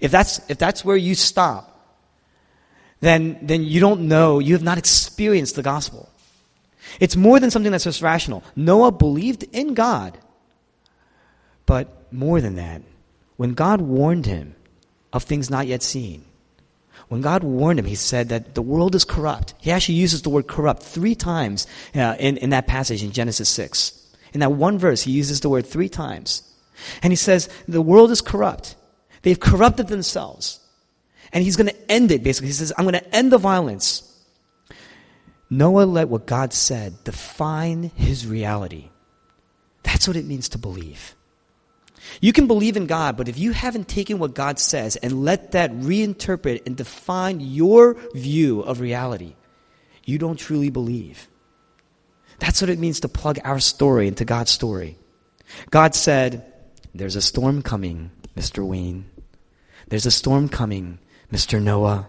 If 0.00 0.10
that's, 0.10 0.40
if 0.48 0.58
that's 0.58 0.84
where 0.84 0.96
you 0.96 1.14
stop, 1.14 1.66
then, 3.00 3.38
then 3.42 3.64
you 3.64 3.80
don't 3.80 4.02
know, 4.02 4.38
you 4.38 4.54
have 4.54 4.62
not 4.62 4.78
experienced 4.78 5.56
the 5.56 5.62
gospel. 5.62 6.08
It's 7.00 7.16
more 7.16 7.40
than 7.40 7.50
something 7.50 7.72
that's 7.72 7.84
just 7.84 8.02
rational. 8.02 8.44
Noah 8.54 8.92
believed 8.92 9.42
in 9.52 9.74
God. 9.74 10.18
But 11.66 12.12
more 12.12 12.40
than 12.40 12.56
that, 12.56 12.82
when 13.36 13.54
God 13.54 13.80
warned 13.80 14.26
him 14.26 14.54
of 15.12 15.24
things 15.24 15.50
not 15.50 15.66
yet 15.66 15.82
seen, 15.82 16.24
when 17.10 17.22
God 17.22 17.42
warned 17.42 17.80
him, 17.80 17.86
he 17.86 17.96
said 17.96 18.28
that 18.28 18.54
the 18.54 18.62
world 18.62 18.94
is 18.94 19.04
corrupt. 19.04 19.54
He 19.58 19.72
actually 19.72 19.96
uses 19.96 20.22
the 20.22 20.30
word 20.30 20.46
corrupt 20.46 20.84
three 20.84 21.16
times 21.16 21.66
uh, 21.92 22.14
in, 22.20 22.36
in 22.36 22.50
that 22.50 22.68
passage 22.68 23.02
in 23.02 23.10
Genesis 23.10 23.48
6. 23.48 24.14
In 24.32 24.38
that 24.38 24.52
one 24.52 24.78
verse, 24.78 25.02
he 25.02 25.10
uses 25.10 25.40
the 25.40 25.48
word 25.48 25.66
three 25.66 25.88
times. 25.88 26.44
And 27.02 27.12
he 27.12 27.16
says, 27.16 27.48
the 27.66 27.82
world 27.82 28.12
is 28.12 28.20
corrupt. 28.20 28.76
They've 29.22 29.40
corrupted 29.40 29.88
themselves. 29.88 30.60
And 31.32 31.42
he's 31.42 31.56
going 31.56 31.70
to 31.70 31.90
end 31.90 32.12
it, 32.12 32.22
basically. 32.22 32.46
He 32.46 32.52
says, 32.52 32.72
I'm 32.78 32.84
going 32.84 32.94
to 32.94 33.14
end 33.14 33.32
the 33.32 33.38
violence. 33.38 34.06
Noah 35.50 35.86
let 35.86 36.08
what 36.08 36.28
God 36.28 36.52
said 36.52 37.02
define 37.02 37.90
his 37.96 38.24
reality. 38.24 38.90
That's 39.82 40.06
what 40.06 40.16
it 40.16 40.26
means 40.26 40.50
to 40.50 40.58
believe. 40.58 41.16
You 42.20 42.32
can 42.32 42.46
believe 42.46 42.76
in 42.76 42.86
God, 42.86 43.16
but 43.16 43.28
if 43.28 43.38
you 43.38 43.52
haven't 43.52 43.88
taken 43.88 44.18
what 44.18 44.34
God 44.34 44.58
says 44.58 44.96
and 44.96 45.24
let 45.24 45.52
that 45.52 45.70
reinterpret 45.72 46.66
and 46.66 46.76
define 46.76 47.40
your 47.40 47.94
view 48.14 48.60
of 48.60 48.80
reality, 48.80 49.34
you 50.04 50.18
don't 50.18 50.38
truly 50.38 50.70
believe. 50.70 51.28
That's 52.38 52.60
what 52.60 52.70
it 52.70 52.78
means 52.78 53.00
to 53.00 53.08
plug 53.08 53.38
our 53.44 53.60
story 53.60 54.08
into 54.08 54.24
God's 54.24 54.50
story. 54.50 54.98
God 55.70 55.94
said, 55.94 56.52
There's 56.94 57.16
a 57.16 57.22
storm 57.22 57.62
coming, 57.62 58.10
Mr. 58.36 58.66
Wayne. 58.66 59.10
There's 59.88 60.06
a 60.06 60.10
storm 60.10 60.48
coming, 60.48 60.98
Mr. 61.32 61.62
Noah. 61.62 62.08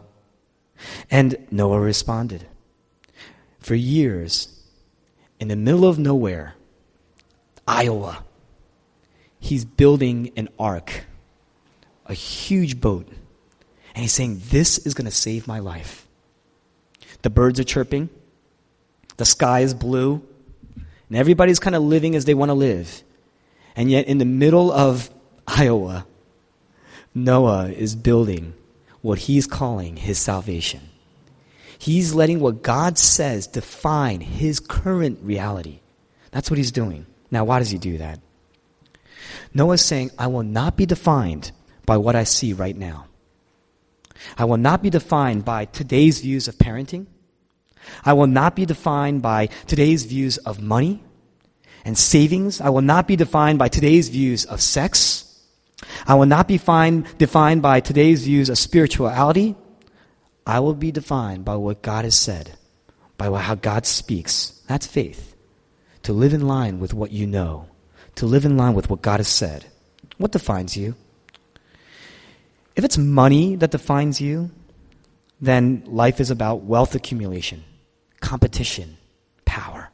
And 1.10 1.36
Noah 1.52 1.80
responded. 1.80 2.46
For 3.60 3.76
years, 3.76 4.48
in 5.40 5.50
the 5.50 5.56
middle 5.56 5.86
of 5.86 6.00
nowhere, 6.00 6.56
Iowa, 7.68 8.24
he's 9.42 9.66
building 9.66 10.32
an 10.38 10.48
ark, 10.58 11.04
a 12.06 12.14
huge 12.14 12.80
boat. 12.80 13.06
And 13.94 14.04
he's 14.04 14.14
saying, 14.14 14.42
This 14.46 14.78
is 14.78 14.94
going 14.94 15.06
to 15.06 15.12
save 15.12 15.48
my 15.48 15.60
life. 15.60 16.08
The 17.24 17.30
birds 17.30 17.60
are 17.60 17.66
chirping, 17.66 18.10
the 19.18 19.26
sky 19.26 19.60
is 19.60 19.74
blue, 19.74 20.26
and 21.10 21.18
everybody's 21.18 21.60
kind 21.60 21.76
of 21.76 21.84
living 21.84 22.16
as 22.16 22.24
they 22.24 22.34
want 22.34 22.50
to 22.50 22.54
live. 22.54 23.04
And 23.76 23.92
yet, 23.92 24.08
in 24.08 24.18
the 24.18 24.26
middle 24.26 24.72
of 24.72 25.10
Iowa, 25.46 26.06
Noah 27.14 27.70
is 27.70 27.96
building 27.96 28.54
what 29.02 29.20
he's 29.20 29.48
calling 29.48 29.98
his 29.98 30.18
salvation. 30.20 30.82
He's 31.78 32.14
letting 32.14 32.40
what 32.40 32.62
God 32.62 32.98
says 32.98 33.48
define 33.48 34.22
his 34.22 34.60
current 34.60 35.20
reality. 35.24 35.80
That's 36.32 36.50
what 36.50 36.58
he's 36.58 36.72
doing. 36.72 37.06
Now, 37.32 37.44
why 37.44 37.60
does 37.60 37.72
he 37.72 37.78
do 37.78 37.98
that? 37.98 38.20
Noah's 39.54 39.84
saying, 39.84 40.12
I 40.18 40.28
will 40.28 40.44
not 40.44 40.78
be 40.78 40.86
defined 40.86 41.52
by 41.86 41.98
what 41.98 42.16
I 42.16 42.24
see 42.24 42.54
right 42.54 42.76
now. 42.76 43.06
I 44.38 44.46
will 44.46 44.58
not 44.58 44.84
be 44.84 44.90
defined 44.90 45.46
by 45.46 45.66
today's 45.66 46.22
views 46.22 46.48
of 46.48 46.56
parenting. 46.58 47.08
I 48.06 48.14
will 48.14 48.28
not 48.28 48.56
be 48.56 48.66
defined 48.66 49.22
by 49.22 49.48
today's 49.68 50.06
views 50.06 50.38
of 50.38 50.62
money 50.62 51.04
and 51.84 51.98
savings. 51.98 52.62
I 52.62 52.70
will 52.70 52.82
not 52.82 53.08
be 53.08 53.16
defined 53.16 53.58
by 53.58 53.70
today's 53.70 54.10
views 54.10 54.46
of 54.46 54.62
sex. 54.62 55.28
I 56.06 56.14
will 56.14 56.28
not 56.28 56.48
be 56.48 56.58
defined 56.58 57.62
by 57.62 57.80
today's 57.80 58.24
views 58.24 58.50
of 58.50 58.58
spirituality. 58.58 59.56
I 60.46 60.60
will 60.60 60.76
be 60.76 60.92
defined 60.92 61.46
by 61.46 61.56
what 61.56 61.82
God 61.82 62.06
has 62.06 62.16
said, 62.16 62.58
by 63.18 63.32
how 63.40 63.56
God 63.56 63.86
speaks. 63.86 64.62
That's 64.68 64.86
faith. 64.86 65.36
To 66.04 66.14
live 66.14 66.34
in 66.34 66.48
line 66.48 66.80
with 66.80 66.94
what 66.94 67.12
you 67.12 67.26
know 67.28 67.71
to 68.22 68.28
live 68.28 68.46
in 68.46 68.56
line 68.56 68.76
with 68.76 68.88
what 68.88 69.02
God 69.02 69.20
has 69.20 69.28
said. 69.28 69.66
What 70.20 70.32
defines 70.32 70.78
you? 70.78 70.94
If 72.76 72.86
it's 72.86 72.96
money 72.96 73.56
that 73.56 73.72
defines 73.72 74.22
you, 74.22 74.52
then 75.42 75.82
life 75.88 76.20
is 76.20 76.30
about 76.30 76.62
wealth 76.62 76.94
accumulation, 76.94 77.64
competition, 78.20 78.98
power. 79.44 79.90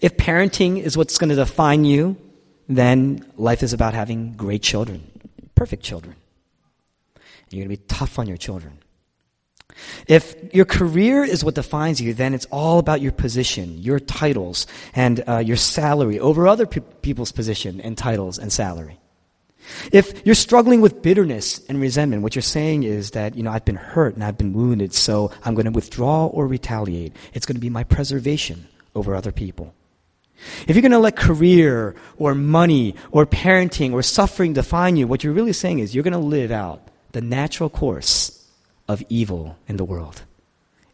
If 0.00 0.16
parenting 0.16 0.80
is 0.80 0.96
what's 0.96 1.18
going 1.18 1.30
to 1.30 1.34
define 1.34 1.84
you, 1.84 2.16
then 2.68 3.26
life 3.36 3.64
is 3.64 3.72
about 3.72 3.92
having 3.92 4.34
great 4.34 4.62
children, 4.62 5.10
perfect 5.56 5.82
children. 5.82 6.14
You're 7.50 7.66
going 7.66 7.76
to 7.76 7.82
be 7.82 7.86
tough 7.88 8.16
on 8.16 8.28
your 8.28 8.36
children. 8.36 8.78
If 10.06 10.54
your 10.54 10.64
career 10.64 11.24
is 11.24 11.44
what 11.44 11.54
defines 11.54 12.00
you, 12.00 12.14
then 12.14 12.34
it's 12.34 12.46
all 12.46 12.78
about 12.78 13.00
your 13.00 13.12
position, 13.12 13.78
your 13.78 14.00
titles, 14.00 14.66
and 14.94 15.22
uh, 15.28 15.38
your 15.38 15.56
salary 15.56 16.18
over 16.18 16.46
other 16.46 16.66
pe- 16.66 16.80
people's 17.02 17.32
position 17.32 17.80
and 17.80 17.96
titles 17.96 18.38
and 18.38 18.52
salary. 18.52 18.98
If 19.90 20.24
you're 20.24 20.36
struggling 20.36 20.80
with 20.80 21.02
bitterness 21.02 21.60
and 21.68 21.80
resentment, 21.80 22.22
what 22.22 22.34
you're 22.34 22.42
saying 22.42 22.84
is 22.84 23.12
that, 23.12 23.34
you 23.34 23.42
know, 23.42 23.50
I've 23.50 23.64
been 23.64 23.76
hurt 23.76 24.14
and 24.14 24.22
I've 24.22 24.38
been 24.38 24.52
wounded, 24.52 24.94
so 24.94 25.32
I'm 25.44 25.54
going 25.54 25.66
to 25.66 25.72
withdraw 25.72 26.26
or 26.26 26.46
retaliate. 26.46 27.14
It's 27.34 27.46
going 27.46 27.56
to 27.56 27.60
be 27.60 27.70
my 27.70 27.84
preservation 27.84 28.68
over 28.94 29.14
other 29.14 29.32
people. 29.32 29.74
If 30.68 30.76
you're 30.76 30.82
going 30.82 30.92
to 30.92 30.98
let 30.98 31.16
career 31.16 31.96
or 32.18 32.34
money 32.34 32.94
or 33.10 33.26
parenting 33.26 33.92
or 33.92 34.02
suffering 34.02 34.52
define 34.52 34.96
you, 34.96 35.06
what 35.06 35.24
you're 35.24 35.32
really 35.32 35.54
saying 35.54 35.80
is 35.80 35.94
you're 35.94 36.04
going 36.04 36.12
to 36.12 36.18
live 36.18 36.50
out 36.50 36.88
the 37.12 37.20
natural 37.20 37.70
course 37.70 38.35
of 38.88 39.02
evil 39.08 39.56
in 39.68 39.76
the 39.76 39.84
world. 39.84 40.22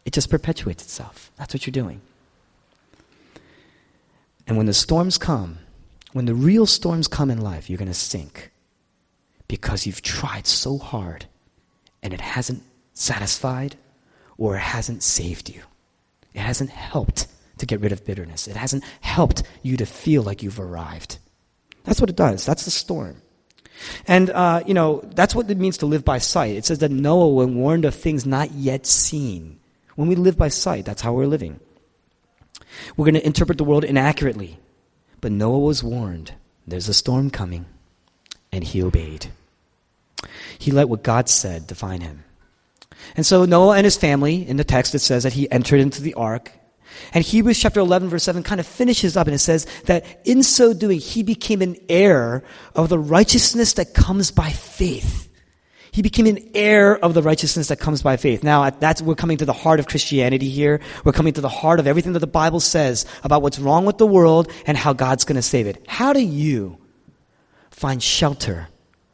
It 0.05 0.13
just 0.13 0.29
perpetuates 0.29 0.83
itself. 0.83 1.31
That's 1.37 1.53
what 1.53 1.65
you're 1.65 1.71
doing. 1.71 2.01
And 4.47 4.57
when 4.57 4.65
the 4.65 4.73
storms 4.73 5.17
come, 5.17 5.59
when 6.11 6.25
the 6.25 6.35
real 6.35 6.65
storms 6.65 7.07
come 7.07 7.31
in 7.31 7.41
life, 7.41 7.69
you're 7.69 7.77
going 7.77 7.87
to 7.87 7.93
sink 7.93 8.51
because 9.47 9.85
you've 9.85 10.01
tried 10.01 10.47
so 10.47 10.77
hard 10.77 11.25
and 12.01 12.13
it 12.13 12.21
hasn't 12.21 12.63
satisfied 12.93 13.75
or 14.37 14.55
it 14.55 14.59
hasn't 14.61 15.03
saved 15.03 15.49
you. 15.49 15.61
It 16.33 16.41
hasn't 16.41 16.71
helped 16.71 17.27
to 17.59 17.65
get 17.65 17.79
rid 17.81 17.91
of 17.91 18.05
bitterness. 18.05 18.47
It 18.47 18.55
hasn't 18.55 18.83
helped 19.01 19.43
you 19.61 19.77
to 19.77 19.85
feel 19.85 20.23
like 20.23 20.43
you've 20.43 20.59
arrived. 20.59 21.19
That's 21.83 22.01
what 22.01 22.09
it 22.09 22.15
does. 22.15 22.45
That's 22.45 22.65
the 22.65 22.71
storm. 22.71 23.21
And, 24.07 24.29
uh, 24.29 24.63
you 24.65 24.73
know, 24.73 25.01
that's 25.15 25.35
what 25.35 25.49
it 25.49 25.57
means 25.57 25.77
to 25.79 25.85
live 25.85 26.05
by 26.05 26.17
sight. 26.17 26.55
It 26.55 26.65
says 26.65 26.79
that 26.79 26.91
Noah 26.91 27.29
was 27.29 27.47
warned 27.47 27.85
of 27.85 27.95
things 27.95 28.25
not 28.25 28.51
yet 28.51 28.85
seen. 28.85 29.59
When 29.95 30.07
we 30.07 30.15
live 30.15 30.37
by 30.37 30.47
sight, 30.47 30.85
that's 30.85 31.01
how 31.01 31.13
we're 31.13 31.27
living. 31.27 31.59
We're 32.95 33.05
going 33.05 33.15
to 33.15 33.25
interpret 33.25 33.57
the 33.57 33.63
world 33.63 33.83
inaccurately. 33.83 34.59
But 35.21 35.31
Noah 35.31 35.59
was 35.59 35.83
warned 35.83 36.33
there's 36.65 36.89
a 36.89 36.93
storm 36.93 37.29
coming, 37.29 37.65
and 38.51 38.63
he 38.63 38.81
obeyed. 38.81 39.27
He 40.57 40.71
let 40.71 40.89
what 40.89 41.03
God 41.03 41.27
said 41.29 41.67
define 41.67 42.01
him. 42.01 42.23
And 43.15 43.25
so 43.25 43.45
Noah 43.45 43.75
and 43.75 43.85
his 43.85 43.97
family, 43.97 44.47
in 44.47 44.57
the 44.57 44.63
text 44.63 44.95
it 44.95 44.99
says 44.99 45.23
that 45.23 45.33
he 45.33 45.51
entered 45.51 45.79
into 45.79 46.01
the 46.01 46.13
ark. 46.13 46.51
And 47.13 47.23
Hebrews 47.23 47.59
chapter 47.59 47.79
11 47.79 48.09
verse 48.09 48.23
7 48.23 48.43
kind 48.43 48.59
of 48.59 48.67
finishes 48.67 49.17
up 49.17 49.27
and 49.27 49.35
it 49.35 49.39
says 49.39 49.65
that 49.85 50.05
in 50.25 50.43
so 50.43 50.73
doing 50.73 50.99
he 50.99 51.23
became 51.23 51.61
an 51.61 51.75
heir 51.89 52.43
of 52.75 52.89
the 52.89 52.99
righteousness 52.99 53.73
that 53.73 53.93
comes 53.93 54.31
by 54.31 54.49
faith. 54.49 55.29
He 55.91 56.01
became 56.01 56.25
an 56.25 56.39
heir 56.55 56.97
of 56.97 57.13
the 57.13 57.21
righteousness 57.21 57.67
that 57.67 57.79
comes 57.79 58.01
by 58.01 58.17
faith. 58.17 58.43
Now, 58.43 58.67
that's, 58.71 58.99
we're 58.99 59.13
coming 59.13 59.37
to 59.37 59.45
the 59.45 59.53
heart 59.53 59.79
of 59.79 59.85
Christianity 59.85 60.49
here. 60.49 60.81
We're 61.03 61.11
coming 61.11 61.33
to 61.33 61.41
the 61.41 61.49
heart 61.49 61.79
of 61.79 61.85
everything 61.85 62.13
that 62.13 62.19
the 62.19 62.25
Bible 62.25 62.59
says 62.59 63.05
about 63.23 63.43
what's 63.43 63.59
wrong 63.59 63.85
with 63.85 63.99
the 63.99 64.07
world 64.07 64.51
and 64.65 64.75
how 64.75 64.93
God's 64.93 65.23
going 65.23 65.35
to 65.35 65.43
save 65.43 65.67
it. 65.67 65.85
How 65.87 66.11
do 66.11 66.19
you 66.19 66.79
find 67.69 68.01
shelter 68.01 68.69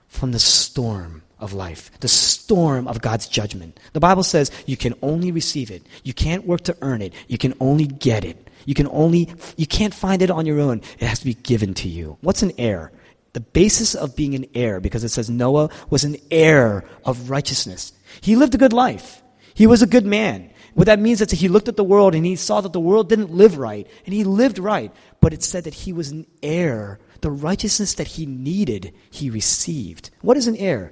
from 0.07 0.31
the 0.31 0.39
storm 0.39 1.21
of 1.39 1.53
life, 1.53 1.91
the 1.99 2.07
storm 2.07 2.87
of 2.87 3.01
God's 3.01 3.27
judgment? 3.27 3.79
The 3.93 3.99
Bible 3.99 4.23
says 4.23 4.51
you 4.65 4.77
can 4.77 4.93
only 5.01 5.31
receive 5.31 5.71
it. 5.71 5.83
You 6.03 6.13
can't 6.13 6.45
work 6.45 6.61
to 6.61 6.77
earn 6.81 7.01
it. 7.01 7.13
You 7.27 7.37
can 7.37 7.53
only 7.59 7.85
get 7.87 8.23
it. 8.25 8.49
You 8.65 8.73
can 8.73 8.87
only, 8.87 9.33
you 9.57 9.65
can't 9.65 9.93
find 9.93 10.21
it 10.21 10.29
on 10.29 10.45
your 10.45 10.59
own. 10.59 10.81
It 10.99 11.07
has 11.07 11.19
to 11.19 11.25
be 11.25 11.33
given 11.33 11.73
to 11.75 11.87
you. 11.87 12.17
What's 12.21 12.43
an 12.43 12.51
heir? 12.57 12.91
the 13.33 13.39
basis 13.39 13.95
of 13.95 14.15
being 14.15 14.35
an 14.35 14.45
heir, 14.55 14.79
because 14.79 15.03
it 15.03 15.09
says 15.09 15.29
Noah 15.29 15.69
was 15.89 16.03
an 16.03 16.17
heir 16.31 16.83
of 17.05 17.29
righteousness. 17.29 17.93
He 18.21 18.35
lived 18.35 18.55
a 18.55 18.57
good 18.57 18.73
life. 18.73 19.21
He 19.53 19.67
was 19.67 19.81
a 19.81 19.87
good 19.87 20.05
man. 20.05 20.49
What 20.73 20.85
that 20.85 20.99
means 20.99 21.21
is 21.21 21.27
that 21.27 21.35
he 21.35 21.47
looked 21.47 21.67
at 21.67 21.75
the 21.75 21.83
world 21.83 22.15
and 22.15 22.25
he 22.25 22.35
saw 22.35 22.61
that 22.61 22.73
the 22.73 22.79
world 22.79 23.09
didn't 23.09 23.31
live 23.31 23.57
right, 23.57 23.87
and 24.05 24.13
he 24.13 24.23
lived 24.23 24.59
right. 24.59 24.91
But 25.21 25.33
it 25.33 25.43
said 25.43 25.65
that 25.65 25.73
he 25.73 25.93
was 25.93 26.09
an 26.09 26.25
heir. 26.41 26.99
The 27.21 27.31
righteousness 27.31 27.95
that 27.95 28.07
he 28.07 28.25
needed, 28.25 28.93
he 29.09 29.29
received. 29.29 30.09
What 30.21 30.37
is 30.37 30.47
an 30.47 30.55
heir? 30.55 30.91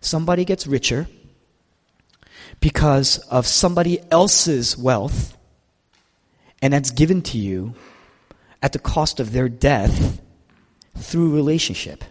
Somebody 0.00 0.44
gets 0.44 0.66
richer 0.66 1.06
because 2.60 3.18
of 3.18 3.46
somebody 3.46 4.00
else's 4.10 4.76
wealth, 4.76 5.36
and 6.62 6.72
that's 6.72 6.90
given 6.90 7.22
to 7.22 7.38
you 7.38 7.74
at 8.62 8.72
the 8.72 8.78
cost 8.78 9.20
of 9.20 9.32
their 9.32 9.48
death 9.48 10.20
through 10.96 11.34
relationship. 11.34 12.04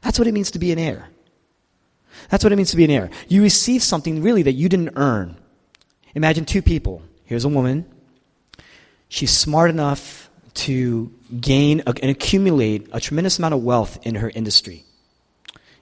That's 0.00 0.18
what 0.18 0.28
it 0.28 0.32
means 0.32 0.50
to 0.52 0.58
be 0.58 0.72
an 0.72 0.78
heir. 0.78 1.08
That's 2.30 2.44
what 2.44 2.52
it 2.52 2.56
means 2.56 2.70
to 2.70 2.76
be 2.76 2.84
an 2.84 2.90
heir. 2.90 3.10
You 3.28 3.42
receive 3.42 3.82
something 3.82 4.22
really 4.22 4.42
that 4.42 4.52
you 4.52 4.68
didn't 4.68 4.92
earn. 4.96 5.36
Imagine 6.14 6.44
two 6.44 6.62
people. 6.62 7.02
Here's 7.24 7.44
a 7.44 7.48
woman. 7.48 7.86
She's 9.08 9.30
smart 9.30 9.70
enough 9.70 10.28
to 10.54 11.12
gain 11.40 11.82
and 11.86 12.10
accumulate 12.10 12.88
a 12.92 13.00
tremendous 13.00 13.38
amount 13.38 13.54
of 13.54 13.62
wealth 13.62 13.98
in 14.04 14.16
her 14.16 14.30
industry. 14.30 14.84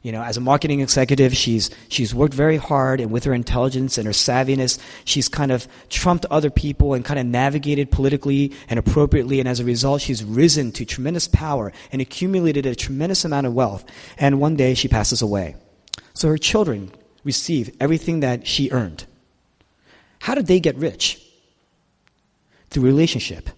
You 0.02 0.12
know, 0.12 0.22
as 0.22 0.36
a 0.36 0.40
marketing 0.40 0.80
executive, 0.80 1.36
she's, 1.36 1.70
she's 1.88 2.14
worked 2.14 2.34
very 2.34 2.56
hard 2.56 3.00
and 3.00 3.10
with 3.10 3.24
her 3.24 3.34
intelligence 3.34 3.98
and 3.98 4.06
her 4.06 4.12
savviness, 4.12 4.78
she's 5.04 5.28
kind 5.28 5.50
of 5.50 5.66
trumped 5.88 6.26
other 6.30 6.50
people 6.50 6.94
and 6.94 7.04
kind 7.04 7.18
of 7.18 7.26
navigated 7.26 7.90
politically 7.90 8.52
and 8.68 8.78
appropriately. 8.78 9.40
And 9.40 9.48
as 9.48 9.58
a 9.58 9.64
result, 9.64 10.02
she's 10.02 10.22
risen 10.22 10.70
to 10.72 10.84
tremendous 10.84 11.26
power 11.26 11.72
and 11.90 12.00
accumulated 12.00 12.66
a 12.66 12.74
tremendous 12.74 13.24
amount 13.24 13.46
of 13.46 13.54
wealth. 13.54 13.84
And 14.16 14.40
one 14.40 14.54
day 14.54 14.74
she 14.74 14.86
passes 14.86 15.22
away. 15.22 15.56
So 16.14 16.28
her 16.28 16.38
children 16.38 16.92
receive 17.24 17.74
everything 17.80 18.20
that 18.20 18.46
she 18.46 18.70
earned. 18.70 19.06
How 20.20 20.34
did 20.34 20.46
they 20.46 20.60
get 20.60 20.76
rich? 20.76 21.20
Through 22.70 22.84
relationship. 22.84 23.50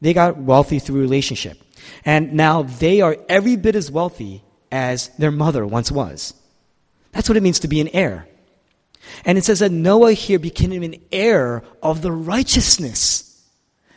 They 0.00 0.12
got 0.12 0.36
wealthy 0.36 0.78
through 0.78 1.00
relationship. 1.00 1.58
And 2.04 2.34
now 2.34 2.62
they 2.62 3.00
are 3.00 3.16
every 3.28 3.56
bit 3.56 3.74
as 3.74 3.90
wealthy 3.90 4.42
as 4.70 5.08
their 5.18 5.30
mother 5.30 5.66
once 5.66 5.90
was. 5.90 6.34
That's 7.12 7.28
what 7.28 7.36
it 7.36 7.42
means 7.42 7.60
to 7.60 7.68
be 7.68 7.80
an 7.80 7.88
heir. 7.88 8.28
And 9.24 9.38
it 9.38 9.44
says 9.44 9.60
that 9.60 9.72
Noah 9.72 10.12
here 10.12 10.38
became 10.38 10.82
an 10.82 10.96
heir 11.12 11.62
of 11.82 12.02
the 12.02 12.12
righteousness 12.12 13.42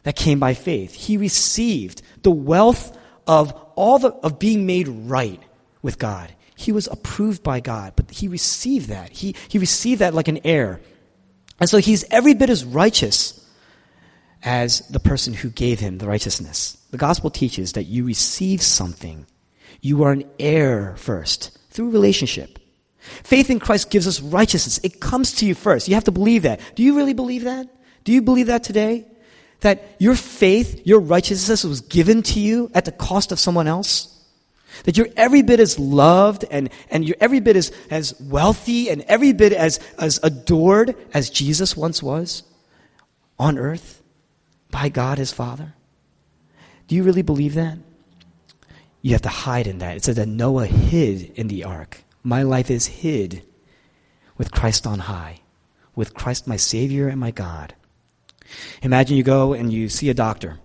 that 0.03 0.15
came 0.15 0.39
by 0.39 0.53
faith. 0.53 0.93
He 0.93 1.17
received 1.17 2.01
the 2.21 2.32
wealth 2.32 2.97
of 3.27 3.51
all 3.75 3.99
the, 3.99 4.10
of 4.10 4.39
being 4.39 4.65
made 4.65 4.88
right 4.88 5.41
with 5.82 5.99
God. 5.99 6.34
He 6.55 6.71
was 6.71 6.88
approved 6.88 7.43
by 7.43 7.60
God, 7.60 7.93
but 7.95 8.12
he 8.12 8.27
received 8.27 8.89
that. 8.89 9.12
He, 9.12 9.36
he 9.47 9.60
received 9.60 10.01
that 10.01 10.13
like 10.13 10.27
an 10.27 10.39
heir. 10.43 10.82
And 11.60 11.69
so 11.69 11.77
he's 11.77 12.05
every 12.12 12.34
bit 12.34 12.49
as 12.49 12.65
righteous 12.65 13.36
as 14.43 14.79
the 14.88 14.99
person 14.99 15.34
who 15.34 15.49
gave 15.49 15.79
him 15.79 15.97
the 15.97 16.08
righteousness. 16.08 16.77
The 16.91 16.97
gospel 16.97 17.29
teaches 17.29 17.73
that 17.73 17.84
you 17.84 18.05
receive 18.05 18.62
something 18.62 19.25
you 19.82 20.03
are 20.03 20.12
an 20.12 20.23
heir 20.39 20.95
first 20.97 21.58
through 21.69 21.89
relationship. 21.89 22.60
Faith 22.99 23.49
in 23.49 23.60
Christ 23.60 23.89
gives 23.89 24.08
us 24.08 24.21
righteousness. 24.21 24.79
It 24.84 24.99
comes 24.99 25.34
to 25.36 25.45
you 25.45 25.55
first. 25.55 25.88
You 25.88 25.95
have 25.95 26.03
to 26.05 26.12
believe 26.12 26.43
that. 26.43 26.60
Do 26.75 26.84
you 26.84 26.95
really 26.95 27.13
believe 27.13 27.45
that? 27.45 27.67
Do 28.03 28.12
you 28.12 28.21
believe 28.21 28.47
that 28.47 28.63
today? 28.63 29.05
That 29.62 29.95
your 29.99 30.15
faith, 30.15 30.86
your 30.86 30.99
righteousness 30.99 31.63
was 31.63 31.82
given 31.82 32.23
to 32.23 32.39
you 32.39 32.71
at 32.73 32.86
the 32.86 32.91
cost 32.91 33.32
of 33.32 33.39
someone 33.39 33.67
else? 33.67 34.15
That 34.84 34.97
you're 34.97 35.10
every 35.17 35.41
bit 35.41 35.60
as 35.60 35.79
loved 35.79 36.45
and, 36.49 36.69
and 36.89 37.05
you're 37.05 37.17
every 37.19 37.39
bit 37.39 37.55
as, 37.55 37.71
as 37.89 38.19
wealthy 38.21 38.89
and 38.89 39.01
every 39.03 39.34
bit 39.34 39.51
as, 39.51 39.79
as 39.97 40.19
adored 40.23 40.95
as 41.13 41.29
Jesus 41.29 41.75
once 41.75 42.03
was 42.03 42.43
on 43.38 43.58
earth 43.58 44.01
by 44.71 44.89
God 44.89 45.17
his 45.17 45.32
Father? 45.32 45.73
Do 46.88 46.95
you 46.95 47.03
really 47.03 47.21
believe 47.21 47.55
that? 47.55 47.77
You 49.01 49.12
have 49.12 49.21
to 49.21 49.29
hide 49.29 49.67
in 49.67 49.79
that. 49.79 49.97
It 49.97 50.03
says 50.03 50.17
that 50.17 50.27
Noah 50.27 50.65
hid 50.65 51.31
in 51.35 51.47
the 51.47 51.63
ark. 51.63 52.03
My 52.23 52.43
life 52.43 52.69
is 52.69 52.85
hid 52.85 53.43
with 54.38 54.51
Christ 54.51 54.85
on 54.85 54.99
high, 54.99 55.39
with 55.95 56.13
Christ 56.13 56.47
my 56.47 56.57
Savior 56.57 57.07
and 57.07 57.19
my 57.19 57.31
God. 57.31 57.73
Imagine 58.81 59.15
you 59.15 59.23
go 59.23 59.53
and 59.53 59.71
you 59.71 59.89
see 59.89 60.09
a 60.09 60.13
doctor, 60.13 60.59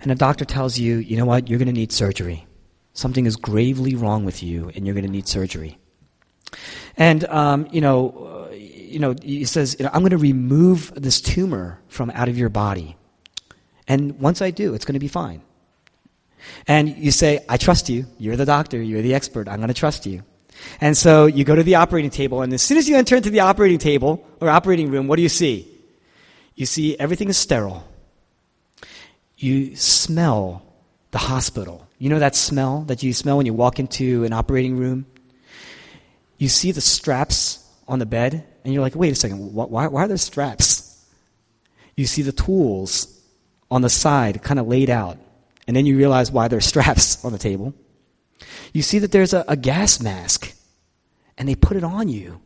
and 0.00 0.10
the 0.10 0.14
doctor 0.14 0.44
tells 0.44 0.78
you, 0.78 0.96
you 0.96 1.16
know 1.16 1.26
what, 1.26 1.48
you're 1.48 1.58
going 1.58 1.66
to 1.66 1.72
need 1.72 1.92
surgery. 1.92 2.46
Something 2.92 3.26
is 3.26 3.36
gravely 3.36 3.94
wrong 3.94 4.24
with 4.24 4.42
you, 4.42 4.70
and 4.74 4.86
you're 4.86 4.94
going 4.94 5.06
to 5.06 5.12
need 5.12 5.28
surgery. 5.28 5.78
And, 6.96 7.24
um, 7.26 7.68
you 7.70 7.80
know, 7.80 8.48
uh, 8.50 8.54
you 8.54 8.98
know, 8.98 9.14
he 9.22 9.44
says, 9.44 9.76
you 9.78 9.84
know, 9.84 9.90
I'm 9.92 10.00
going 10.00 10.10
to 10.10 10.18
remove 10.18 10.92
this 10.96 11.20
tumor 11.20 11.80
from 11.88 12.10
out 12.10 12.28
of 12.28 12.36
your 12.36 12.48
body. 12.48 12.96
And 13.86 14.18
once 14.20 14.42
I 14.42 14.50
do, 14.50 14.74
it's 14.74 14.84
going 14.84 14.94
to 14.94 15.00
be 15.00 15.08
fine. 15.08 15.42
And 16.66 16.88
you 16.88 17.10
say, 17.10 17.44
I 17.48 17.56
trust 17.56 17.88
you. 17.88 18.06
You're 18.18 18.36
the 18.36 18.46
doctor. 18.46 18.80
You're 18.80 19.02
the 19.02 19.14
expert. 19.14 19.48
I'm 19.48 19.56
going 19.56 19.68
to 19.68 19.74
trust 19.74 20.06
you. 20.06 20.22
And 20.80 20.96
so 20.96 21.26
you 21.26 21.44
go 21.44 21.54
to 21.54 21.62
the 21.62 21.76
operating 21.76 22.10
table, 22.10 22.42
and 22.42 22.52
as 22.52 22.62
soon 22.62 22.78
as 22.78 22.88
you 22.88 22.96
enter 22.96 23.16
into 23.16 23.30
the 23.30 23.40
operating 23.40 23.78
table 23.78 24.26
or 24.40 24.48
operating 24.48 24.90
room, 24.90 25.08
what 25.08 25.16
do 25.16 25.22
you 25.22 25.28
see? 25.28 25.66
You 26.54 26.66
see 26.66 26.98
everything 26.98 27.28
is 27.28 27.38
sterile. 27.38 27.86
You 29.36 29.74
smell 29.76 30.62
the 31.10 31.18
hospital. 31.18 31.86
You 31.98 32.10
know 32.10 32.18
that 32.18 32.36
smell 32.36 32.82
that 32.82 33.02
you 33.02 33.12
smell 33.12 33.38
when 33.38 33.46
you 33.46 33.54
walk 33.54 33.78
into 33.78 34.24
an 34.24 34.32
operating 34.32 34.76
room? 34.76 35.06
You 36.38 36.48
see 36.48 36.72
the 36.72 36.80
straps 36.80 37.66
on 37.88 37.98
the 37.98 38.06
bed, 38.06 38.46
and 38.64 38.72
you're 38.72 38.82
like, 38.82 38.94
wait 38.94 39.12
a 39.12 39.14
second, 39.14 39.54
why, 39.54 39.86
why 39.86 40.04
are 40.04 40.08
there 40.08 40.16
straps? 40.16 41.04
You 41.96 42.06
see 42.06 42.22
the 42.22 42.32
tools 42.32 43.20
on 43.70 43.82
the 43.82 43.90
side 43.90 44.42
kind 44.42 44.60
of 44.60 44.66
laid 44.66 44.90
out. 44.90 45.18
And 45.70 45.76
then 45.76 45.86
you 45.86 45.96
realize 45.96 46.32
why 46.32 46.48
there's 46.48 46.66
straps 46.66 47.24
on 47.24 47.30
the 47.30 47.38
table. 47.38 47.72
You 48.72 48.82
see 48.82 48.98
that 48.98 49.12
there's 49.12 49.32
a, 49.32 49.44
a 49.46 49.56
gas 49.56 50.02
mask, 50.02 50.52
and 51.38 51.48
they 51.48 51.54
put 51.54 51.76
it 51.76 51.84
on 51.84 52.08
you. 52.08 52.40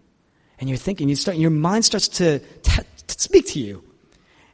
And 0.61 0.69
you're 0.69 0.77
thinking, 0.77 1.09
you 1.09 1.17
start, 1.17 1.39
your 1.39 1.49
mind 1.49 1.87
starts 1.87 2.07
to, 2.09 2.41
t- 2.41 2.83
speak 3.09 3.47
to 3.53 3.61
you 3.61 3.83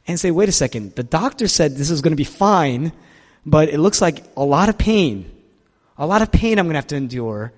and 0.07 0.17
say, 0.17 0.31
wait 0.31 0.47
a 0.47 0.53
second, 0.53 0.95
the 0.95 1.03
doctor 1.03 1.49
said 1.49 1.75
this 1.75 1.89
is 1.89 1.99
going 1.99 2.13
to 2.13 2.15
be 2.15 2.23
fine, 2.23 2.93
but 3.45 3.67
it 3.67 3.77
looks 3.77 4.01
like 4.01 4.23
a 4.37 4.45
lot 4.45 4.69
of 4.69 4.77
pain. 4.77 5.29
A 5.97 6.07
lot 6.07 6.21
of 6.21 6.31
pain 6.31 6.57
I'm 6.57 6.67
going 6.67 6.75
to 6.75 6.77
have 6.77 6.87
to 6.87 6.95
endure 6.95 7.51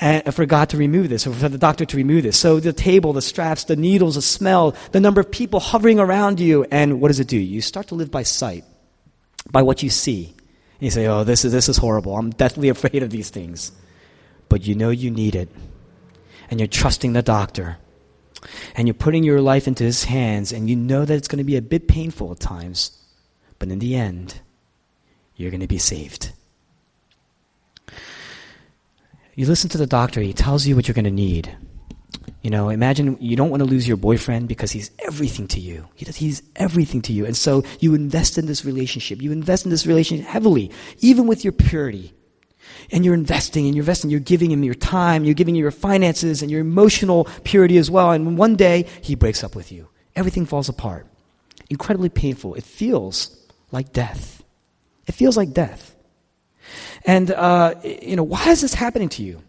and 0.00 0.34
for 0.34 0.44
God 0.44 0.68
to 0.68 0.76
remove 0.76 1.08
this, 1.08 1.26
or 1.26 1.32
for 1.32 1.48
the 1.48 1.56
doctor 1.56 1.86
to 1.86 1.96
remove 1.96 2.24
this. 2.24 2.38
So 2.38 2.60
the 2.60 2.74
table, 2.74 3.14
the 3.14 3.22
straps, 3.22 3.64
the 3.64 3.76
needles, 3.76 4.16
the 4.16 4.22
smell, 4.22 4.76
the 4.90 5.00
number 5.00 5.22
of 5.22 5.30
people 5.30 5.60
hovering 5.60 5.98
around 5.98 6.40
you, 6.40 6.66
and 6.70 7.00
what 7.00 7.08
does 7.08 7.20
it 7.20 7.28
do? 7.28 7.38
You 7.38 7.62
start 7.62 7.86
to 7.86 7.94
live 7.94 8.10
by 8.10 8.24
sight, 8.24 8.64
by 9.50 9.62
what 9.62 9.82
you 9.82 9.88
see. 9.88 10.34
You 10.82 10.90
say, 10.90 11.06
oh, 11.06 11.22
this 11.22 11.44
is, 11.44 11.52
this 11.52 11.68
is 11.68 11.76
horrible. 11.76 12.16
I'm 12.16 12.30
deathly 12.30 12.68
afraid 12.68 13.04
of 13.04 13.10
these 13.10 13.30
things. 13.30 13.70
But 14.48 14.66
you 14.66 14.74
know 14.74 14.90
you 14.90 15.12
need 15.12 15.36
it. 15.36 15.48
And 16.50 16.58
you're 16.58 16.66
trusting 16.66 17.12
the 17.12 17.22
doctor. 17.22 17.76
And 18.74 18.88
you're 18.88 18.94
putting 18.94 19.22
your 19.22 19.40
life 19.40 19.68
into 19.68 19.84
his 19.84 20.02
hands, 20.02 20.50
and 20.50 20.68
you 20.68 20.74
know 20.74 21.04
that 21.04 21.14
it's 21.14 21.28
going 21.28 21.38
to 21.38 21.44
be 21.44 21.54
a 21.54 21.62
bit 21.62 21.86
painful 21.86 22.32
at 22.32 22.40
times. 22.40 22.90
But 23.60 23.68
in 23.68 23.78
the 23.78 23.94
end, 23.94 24.40
you're 25.36 25.52
going 25.52 25.60
to 25.60 25.68
be 25.68 25.78
saved. 25.78 26.32
You 29.36 29.46
listen 29.46 29.70
to 29.70 29.78
the 29.78 29.86
doctor, 29.86 30.20
he 30.20 30.32
tells 30.32 30.66
you 30.66 30.74
what 30.74 30.88
you're 30.88 30.96
going 30.96 31.04
to 31.04 31.12
need. 31.12 31.56
You 32.42 32.50
know, 32.50 32.70
imagine 32.70 33.16
you 33.20 33.36
don't 33.36 33.50
want 33.50 33.62
to 33.62 33.68
lose 33.68 33.86
your 33.86 33.96
boyfriend 33.96 34.48
because 34.48 34.72
he's 34.72 34.90
everything 34.98 35.46
to 35.48 35.60
you. 35.60 35.88
He 35.94 36.04
does, 36.04 36.16
he's 36.16 36.42
everything 36.56 37.00
to 37.02 37.12
you. 37.12 37.24
And 37.24 37.36
so 37.36 37.62
you 37.78 37.94
invest 37.94 38.36
in 38.36 38.46
this 38.46 38.64
relationship. 38.64 39.22
You 39.22 39.30
invest 39.30 39.64
in 39.64 39.70
this 39.70 39.86
relationship 39.86 40.26
heavily, 40.26 40.72
even 40.98 41.28
with 41.28 41.44
your 41.44 41.52
purity. 41.52 42.12
And 42.90 43.04
you're 43.04 43.14
investing 43.14 43.66
and 43.66 43.76
you're 43.76 43.82
investing. 43.82 44.10
You're 44.10 44.18
giving 44.20 44.50
him 44.50 44.64
your 44.64 44.74
time. 44.74 45.24
You're 45.24 45.34
giving 45.34 45.54
him 45.54 45.62
your 45.62 45.70
finances 45.70 46.42
and 46.42 46.50
your 46.50 46.60
emotional 46.60 47.28
purity 47.44 47.78
as 47.78 47.90
well. 47.90 48.10
And 48.10 48.36
one 48.36 48.56
day 48.56 48.86
he 49.02 49.14
breaks 49.14 49.44
up 49.44 49.54
with 49.54 49.70
you. 49.70 49.88
Everything 50.16 50.44
falls 50.44 50.68
apart. 50.68 51.06
Incredibly 51.70 52.08
painful. 52.08 52.54
It 52.54 52.64
feels 52.64 53.36
like 53.70 53.92
death. 53.92 54.42
It 55.06 55.12
feels 55.12 55.36
like 55.36 55.52
death. 55.52 55.94
And, 57.04 57.30
uh, 57.30 57.74
you 57.84 58.16
know, 58.16 58.24
why 58.24 58.48
is 58.48 58.60
this 58.60 58.74
happening 58.74 59.08
to 59.10 59.22
you? 59.22 59.42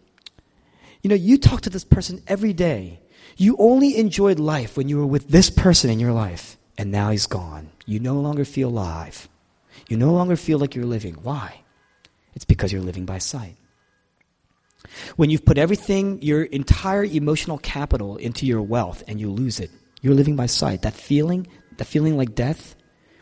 You 1.04 1.10
know, 1.10 1.16
you 1.16 1.36
talk 1.36 1.60
to 1.60 1.70
this 1.70 1.84
person 1.84 2.22
every 2.26 2.54
day. 2.54 2.98
You 3.36 3.56
only 3.58 3.98
enjoyed 3.98 4.38
life 4.38 4.74
when 4.74 4.88
you 4.88 4.96
were 4.96 5.06
with 5.06 5.28
this 5.28 5.50
person 5.50 5.90
in 5.90 6.00
your 6.00 6.12
life, 6.12 6.56
and 6.78 6.90
now 6.90 7.10
he's 7.10 7.26
gone. 7.26 7.68
You 7.84 8.00
no 8.00 8.14
longer 8.14 8.46
feel 8.46 8.70
alive. 8.70 9.28
You 9.86 9.98
no 9.98 10.12
longer 10.14 10.34
feel 10.34 10.58
like 10.58 10.74
you're 10.74 10.86
living. 10.86 11.16
Why? 11.22 11.60
It's 12.34 12.46
because 12.46 12.72
you're 12.72 12.80
living 12.80 13.04
by 13.04 13.18
sight. 13.18 13.56
When 15.16 15.28
you've 15.28 15.44
put 15.44 15.58
everything, 15.58 16.22
your 16.22 16.44
entire 16.44 17.04
emotional 17.04 17.58
capital 17.58 18.16
into 18.16 18.46
your 18.46 18.62
wealth 18.62 19.04
and 19.06 19.20
you 19.20 19.30
lose 19.30 19.60
it, 19.60 19.70
you're 20.00 20.14
living 20.14 20.36
by 20.36 20.46
sight. 20.46 20.80
That 20.82 20.94
feeling, 20.94 21.46
that 21.76 21.84
feeling 21.84 22.16
like 22.16 22.34
death, 22.34 22.76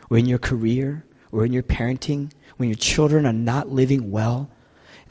or 0.09 0.17
in 0.17 0.25
your 0.25 0.39
career, 0.39 1.05
or 1.33 1.43
in 1.45 1.51
your 1.51 1.63
parenting, 1.63 2.31
when 2.55 2.69
your 2.69 2.77
children 2.77 3.25
are 3.25 3.33
not 3.33 3.73
living 3.73 4.09
well, 4.09 4.49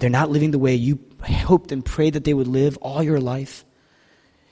they're 0.03 0.11
not 0.11 0.31
living 0.31 0.51
the 0.51 0.59
way 0.59 0.75
you 0.75 0.99
hoped 1.23 1.71
and 1.71 1.85
prayed 1.85 2.15
that 2.15 2.25
they 2.25 2.35
would 2.35 2.49
live 2.49 2.77
all 2.79 3.05
your 3.05 3.21
life. 3.21 3.65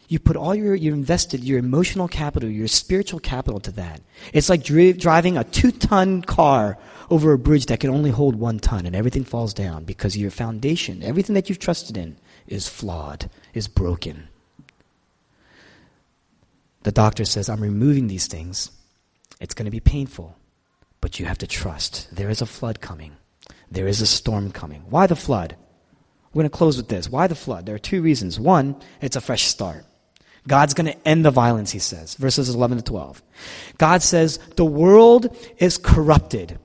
You 0.06 0.20
put 0.20 0.36
all 0.36 0.54
your, 0.54 0.76
you 0.76 0.92
invested 0.92 1.42
your 1.42 1.58
emotional 1.58 2.06
capital, 2.06 2.48
your 2.48 2.68
spiritual 2.68 3.18
capital 3.18 3.58
to 3.58 3.72
that. 3.72 4.00
It's 4.32 4.48
like 4.48 4.62
dri- 4.62 4.92
driving 4.92 5.36
a 5.36 5.42
two 5.42 5.72
ton 5.72 6.22
car 6.22 6.78
over 7.10 7.32
a 7.32 7.38
bridge 7.38 7.66
that 7.66 7.80
can 7.80 7.90
only 7.90 8.10
hold 8.10 8.36
one 8.36 8.60
ton 8.60 8.86
and 8.86 8.94
everything 8.94 9.24
falls 9.24 9.52
down 9.52 9.82
because 9.82 10.16
your 10.16 10.30
foundation, 10.30 11.02
everything 11.02 11.34
that 11.34 11.48
you've 11.48 11.58
trusted 11.58 11.96
in, 11.96 12.16
is 12.46 12.68
flawed, 12.68 13.28
is 13.52 13.66
broken. 13.66 14.28
The 16.84 16.92
doctor 16.92 17.24
says, 17.24 17.48
I'm 17.48 17.60
removing 17.60 18.06
these 18.06 18.28
things. 18.28 18.70
It's 19.40 19.54
going 19.54 19.64
to 19.64 19.72
be 19.72 19.80
painful. 19.80 20.36
But 21.00 21.18
you 21.18 21.26
have 21.26 21.38
to 21.38 21.48
trust. 21.48 22.14
There 22.14 22.30
is 22.30 22.40
a 22.40 22.46
flood 22.46 22.80
coming. 22.80 23.16
There 23.70 23.86
is 23.86 24.00
a 24.00 24.06
storm 24.06 24.50
coming. 24.50 24.82
Why 24.88 25.06
the 25.06 25.16
flood? 25.16 25.56
We're 26.32 26.42
going 26.42 26.50
to 26.50 26.56
close 26.56 26.76
with 26.76 26.88
this. 26.88 27.08
Why 27.08 27.26
the 27.26 27.34
flood? 27.34 27.66
There 27.66 27.74
are 27.74 27.78
two 27.78 28.02
reasons. 28.02 28.38
One, 28.38 28.76
it's 29.00 29.16
a 29.16 29.20
fresh 29.20 29.44
start. 29.44 29.84
God's 30.46 30.74
going 30.74 30.86
to 30.86 31.08
end 31.08 31.24
the 31.24 31.30
violence, 31.30 31.70
he 31.70 31.78
says. 31.78 32.14
Verses 32.14 32.48
11 32.48 32.78
to 32.78 32.84
12. 32.84 33.22
God 33.78 34.02
says, 34.02 34.38
the 34.56 34.64
world 34.64 35.36
is 35.58 35.76
corrupted. 35.76 36.58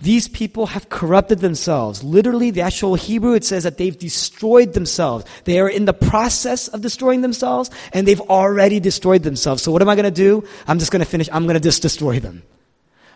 These 0.00 0.28
people 0.28 0.66
have 0.66 0.88
corrupted 0.88 1.40
themselves. 1.40 2.02
Literally, 2.02 2.50
the 2.50 2.62
actual 2.62 2.94
Hebrew, 2.94 3.34
it 3.34 3.44
says 3.44 3.64
that 3.64 3.76
they've 3.76 3.98
destroyed 3.98 4.72
themselves. 4.72 5.26
They 5.44 5.60
are 5.60 5.68
in 5.68 5.84
the 5.84 5.92
process 5.92 6.68
of 6.68 6.80
destroying 6.80 7.20
themselves, 7.20 7.70
and 7.92 8.08
they've 8.08 8.20
already 8.22 8.80
destroyed 8.80 9.22
themselves. 9.22 9.62
So 9.62 9.70
what 9.70 9.82
am 9.82 9.90
I 9.90 9.96
going 9.96 10.04
to 10.04 10.10
do? 10.10 10.44
I'm 10.66 10.78
just 10.78 10.90
going 10.90 11.00
to 11.00 11.10
finish. 11.10 11.28
I'm 11.30 11.44
going 11.44 11.54
to 11.54 11.60
just 11.60 11.82
destroy 11.82 12.18
them. 12.18 12.42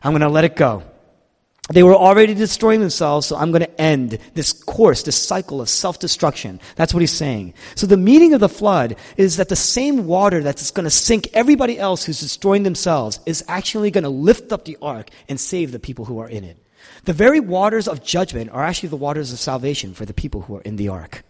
I'm 0.02 0.12
going 0.12 0.20
to 0.20 0.28
let 0.28 0.44
it 0.44 0.56
go. 0.56 0.82
They 1.70 1.82
were 1.82 1.94
already 1.94 2.34
destroying 2.34 2.80
themselves, 2.80 3.26
so 3.26 3.36
I'm 3.36 3.50
going 3.50 3.62
to 3.62 3.80
end 3.80 4.18
this 4.34 4.52
course, 4.52 5.02
this 5.02 5.16
cycle 5.16 5.62
of 5.62 5.70
self-destruction. 5.70 6.60
That's 6.76 6.92
what 6.92 7.00
he's 7.00 7.10
saying. 7.10 7.54
So 7.74 7.86
the 7.86 7.96
meaning 7.96 8.34
of 8.34 8.40
the 8.40 8.50
flood 8.50 8.96
is 9.16 9.38
that 9.38 9.48
the 9.48 9.56
same 9.56 10.06
water 10.06 10.42
that's 10.42 10.70
going 10.70 10.84
to 10.84 10.90
sink 10.90 11.28
everybody 11.32 11.78
else 11.78 12.04
who's 12.04 12.20
destroying 12.20 12.64
themselves 12.64 13.18
is 13.24 13.42
actually 13.48 13.90
going 13.90 14.04
to 14.04 14.10
lift 14.10 14.52
up 14.52 14.66
the 14.66 14.76
ark 14.82 15.08
and 15.26 15.40
save 15.40 15.72
the 15.72 15.78
people 15.78 16.04
who 16.04 16.18
are 16.18 16.28
in 16.28 16.44
it. 16.44 16.58
The 17.04 17.14
very 17.14 17.40
waters 17.40 17.88
of 17.88 18.04
judgment 18.04 18.50
are 18.50 18.62
actually 18.62 18.90
the 18.90 18.96
waters 18.96 19.32
of 19.32 19.38
salvation 19.38 19.94
for 19.94 20.04
the 20.04 20.12
people 20.12 20.42
who 20.42 20.56
are 20.56 20.62
in 20.62 20.76
the 20.76 20.88
ark. 20.88 21.22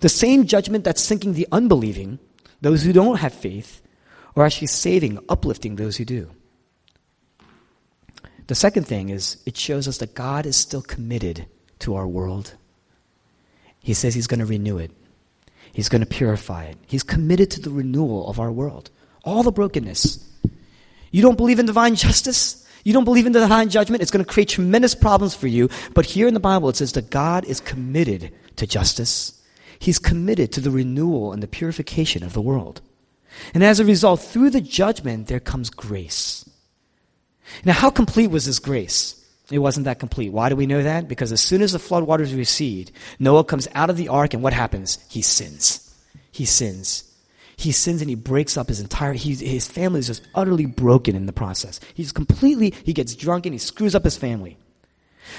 The 0.00 0.08
same 0.08 0.46
judgment 0.46 0.84
that's 0.84 1.02
sinking 1.02 1.32
the 1.32 1.48
unbelieving, 1.50 2.20
those 2.60 2.84
who 2.84 2.92
don't 2.92 3.18
have 3.18 3.34
faith, 3.34 3.82
are 4.36 4.44
actually 4.44 4.68
saving, 4.68 5.18
uplifting 5.28 5.74
those 5.74 5.96
who 5.96 6.04
do. 6.04 6.30
The 8.46 8.54
second 8.54 8.84
thing 8.84 9.08
is 9.08 9.38
it 9.46 9.56
shows 9.56 9.88
us 9.88 9.98
that 9.98 10.14
God 10.14 10.46
is 10.46 10.56
still 10.56 10.82
committed 10.82 11.46
to 11.80 11.94
our 11.94 12.06
world. 12.06 12.54
He 13.80 13.94
says 13.94 14.14
He's 14.14 14.26
going 14.26 14.40
to 14.40 14.46
renew 14.46 14.78
it, 14.78 14.90
He's 15.72 15.88
going 15.88 16.00
to 16.00 16.06
purify 16.06 16.64
it. 16.64 16.78
He's 16.86 17.02
committed 17.02 17.50
to 17.52 17.60
the 17.60 17.70
renewal 17.70 18.28
of 18.28 18.38
our 18.38 18.52
world. 18.52 18.90
All 19.24 19.42
the 19.42 19.52
brokenness. 19.52 20.30
You 21.10 21.22
don't 21.22 21.36
believe 21.36 21.58
in 21.58 21.66
divine 21.66 21.94
justice? 21.94 22.60
You 22.84 22.92
don't 22.92 23.04
believe 23.04 23.24
in 23.24 23.32
divine 23.32 23.70
judgment? 23.70 24.02
It's 24.02 24.10
going 24.10 24.24
to 24.24 24.30
create 24.30 24.50
tremendous 24.50 24.94
problems 24.94 25.34
for 25.34 25.46
you. 25.46 25.70
But 25.94 26.04
here 26.04 26.28
in 26.28 26.34
the 26.34 26.40
Bible, 26.40 26.68
it 26.68 26.76
says 26.76 26.92
that 26.92 27.08
God 27.10 27.44
is 27.46 27.60
committed 27.60 28.32
to 28.56 28.66
justice. 28.66 29.40
He's 29.78 29.98
committed 29.98 30.52
to 30.52 30.60
the 30.60 30.70
renewal 30.70 31.32
and 31.32 31.42
the 31.42 31.48
purification 31.48 32.22
of 32.22 32.34
the 32.34 32.42
world. 32.42 32.82
And 33.54 33.64
as 33.64 33.80
a 33.80 33.84
result, 33.84 34.20
through 34.20 34.50
the 34.50 34.60
judgment, 34.60 35.28
there 35.28 35.40
comes 35.40 35.70
grace. 35.70 36.48
Now, 37.64 37.72
how 37.72 37.90
complete 37.90 38.28
was 38.28 38.46
this 38.46 38.58
grace? 38.58 39.20
It 39.50 39.58
wasn't 39.58 39.84
that 39.84 39.98
complete. 39.98 40.32
Why 40.32 40.48
do 40.48 40.56
we 40.56 40.66
know 40.66 40.82
that? 40.82 41.08
Because 41.08 41.30
as 41.30 41.40
soon 41.40 41.60
as 41.62 41.72
the 41.72 41.78
floodwaters 41.78 42.36
recede, 42.36 42.92
Noah 43.18 43.44
comes 43.44 43.68
out 43.74 43.90
of 43.90 43.96
the 43.96 44.08
ark, 44.08 44.34
and 44.34 44.42
what 44.42 44.52
happens? 44.52 44.98
He 45.08 45.20
sins. 45.20 45.94
He 46.32 46.46
sins. 46.46 47.04
He 47.56 47.72
sins 47.72 48.00
and 48.00 48.10
he 48.10 48.16
breaks 48.16 48.56
up 48.56 48.68
his 48.68 48.80
entire, 48.80 49.12
he, 49.12 49.34
his 49.34 49.68
family 49.68 50.00
is 50.00 50.08
just 50.08 50.26
utterly 50.34 50.66
broken 50.66 51.14
in 51.14 51.26
the 51.26 51.32
process. 51.32 51.78
He's 51.94 52.12
completely, 52.12 52.74
he 52.84 52.92
gets 52.92 53.14
drunk 53.14 53.46
and 53.46 53.54
he 53.54 53.58
screws 53.58 53.94
up 53.94 54.04
his 54.04 54.16
family. 54.16 54.56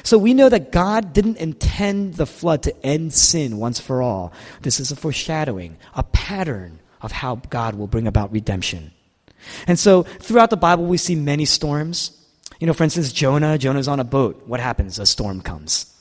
So 0.04 0.18
we 0.18 0.34
know 0.34 0.50
that 0.50 0.72
God 0.72 1.14
didn't 1.14 1.38
intend 1.38 2.16
the 2.16 2.26
flood 2.26 2.64
to 2.64 2.86
end 2.86 3.14
sin 3.14 3.58
once 3.58 3.80
for 3.80 4.02
all. 4.02 4.34
This 4.62 4.80
is 4.80 4.92
a 4.92 4.96
foreshadowing, 4.96 5.78
a 5.94 6.04
pattern 6.04 6.80
of 7.02 7.12
how 7.12 7.36
God 7.36 7.76
will 7.76 7.88
bring 7.88 8.08
about 8.08 8.32
redemption. 8.32 8.92
And 9.68 9.78
so 9.78 10.04
throughout 10.04 10.50
the 10.50 10.58
Bible, 10.58 10.86
we 10.86 10.98
see 10.98 11.16
many 11.16 11.46
storms. 11.46 12.12
You 12.60 12.68
know, 12.68 12.74
for 12.74 12.84
instance, 12.84 13.12
Jonah, 13.12 13.58
Jonah's 13.58 13.88
on 13.88 14.00
a 14.00 14.04
boat. 14.04 14.44
What 14.46 14.60
happens? 14.60 15.00
A 15.00 15.06
storm 15.06 15.42
comes. 15.42 15.92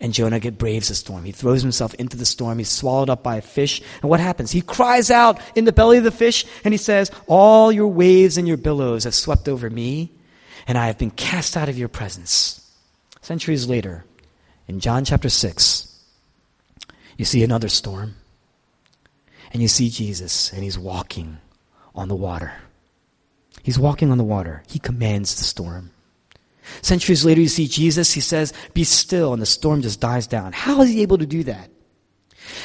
And 0.00 0.14
Jonah 0.14 0.38
get 0.38 0.58
braves 0.58 0.88
the 0.88 0.94
storm. 0.94 1.24
He 1.24 1.32
throws 1.32 1.60
himself 1.60 1.92
into 1.94 2.16
the 2.16 2.24
storm. 2.24 2.58
He's 2.58 2.68
swallowed 2.68 3.10
up 3.10 3.22
by 3.22 3.36
a 3.36 3.42
fish. 3.42 3.82
And 4.00 4.08
what 4.08 4.20
happens? 4.20 4.52
He 4.52 4.60
cries 4.60 5.10
out 5.10 5.40
in 5.56 5.64
the 5.64 5.72
belly 5.72 5.98
of 5.98 6.04
the 6.04 6.12
fish 6.12 6.46
and 6.64 6.72
he 6.72 6.78
says, 6.78 7.10
All 7.26 7.72
your 7.72 7.88
waves 7.88 8.38
and 8.38 8.46
your 8.46 8.56
billows 8.56 9.04
have 9.04 9.14
swept 9.14 9.48
over 9.48 9.68
me, 9.68 10.12
and 10.68 10.78
I 10.78 10.86
have 10.86 10.98
been 10.98 11.10
cast 11.10 11.56
out 11.56 11.68
of 11.68 11.78
your 11.78 11.88
presence. 11.88 12.64
Centuries 13.22 13.68
later, 13.68 14.04
in 14.68 14.78
John 14.78 15.04
chapter 15.04 15.28
6, 15.28 15.84
you 17.16 17.24
see 17.24 17.42
another 17.42 17.68
storm. 17.68 18.14
And 19.52 19.62
you 19.62 19.68
see 19.68 19.88
Jesus, 19.88 20.52
and 20.52 20.62
he's 20.62 20.78
walking 20.78 21.38
on 21.94 22.08
the 22.08 22.14
water. 22.14 22.52
He's 23.68 23.78
walking 23.78 24.10
on 24.10 24.16
the 24.16 24.24
water. 24.24 24.62
He 24.66 24.78
commands 24.78 25.36
the 25.36 25.44
storm. 25.44 25.90
Centuries 26.80 27.22
later, 27.22 27.42
you 27.42 27.48
see 27.48 27.68
Jesus. 27.68 28.14
He 28.14 28.20
says, 28.22 28.54
Be 28.72 28.82
still, 28.82 29.34
and 29.34 29.42
the 29.42 29.44
storm 29.44 29.82
just 29.82 30.00
dies 30.00 30.26
down. 30.26 30.54
How 30.54 30.80
is 30.80 30.88
he 30.88 31.02
able 31.02 31.18
to 31.18 31.26
do 31.26 31.44
that? 31.44 31.68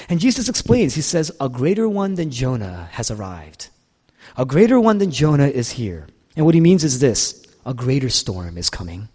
And 0.08 0.22
Jesus 0.22 0.48
explains, 0.48 0.96
He 0.96 1.02
says, 1.02 1.30
A 1.42 1.50
greater 1.50 1.90
one 1.90 2.16
than 2.16 2.32
Jonah 2.32 2.88
has 2.94 3.12
arrived. 3.12 3.68
A 4.38 4.46
greater 4.46 4.80
one 4.80 5.00
than 5.00 5.12
Jonah 5.12 5.50
is 5.50 5.72
here. 5.72 6.08
And 6.38 6.46
what 6.46 6.56
he 6.56 6.62
means 6.62 6.86
is 6.86 7.02
this 7.02 7.46
a 7.66 7.74
greater 7.74 8.08
storm 8.08 8.58
is 8.58 8.70
coming. 8.70 9.10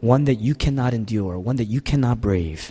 One 0.00 0.24
that 0.26 0.40
you 0.42 0.54
cannot 0.54 0.92
endure, 0.92 1.38
one 1.38 1.56
that 1.56 1.72
you 1.72 1.80
cannot 1.80 2.20
brave. 2.20 2.70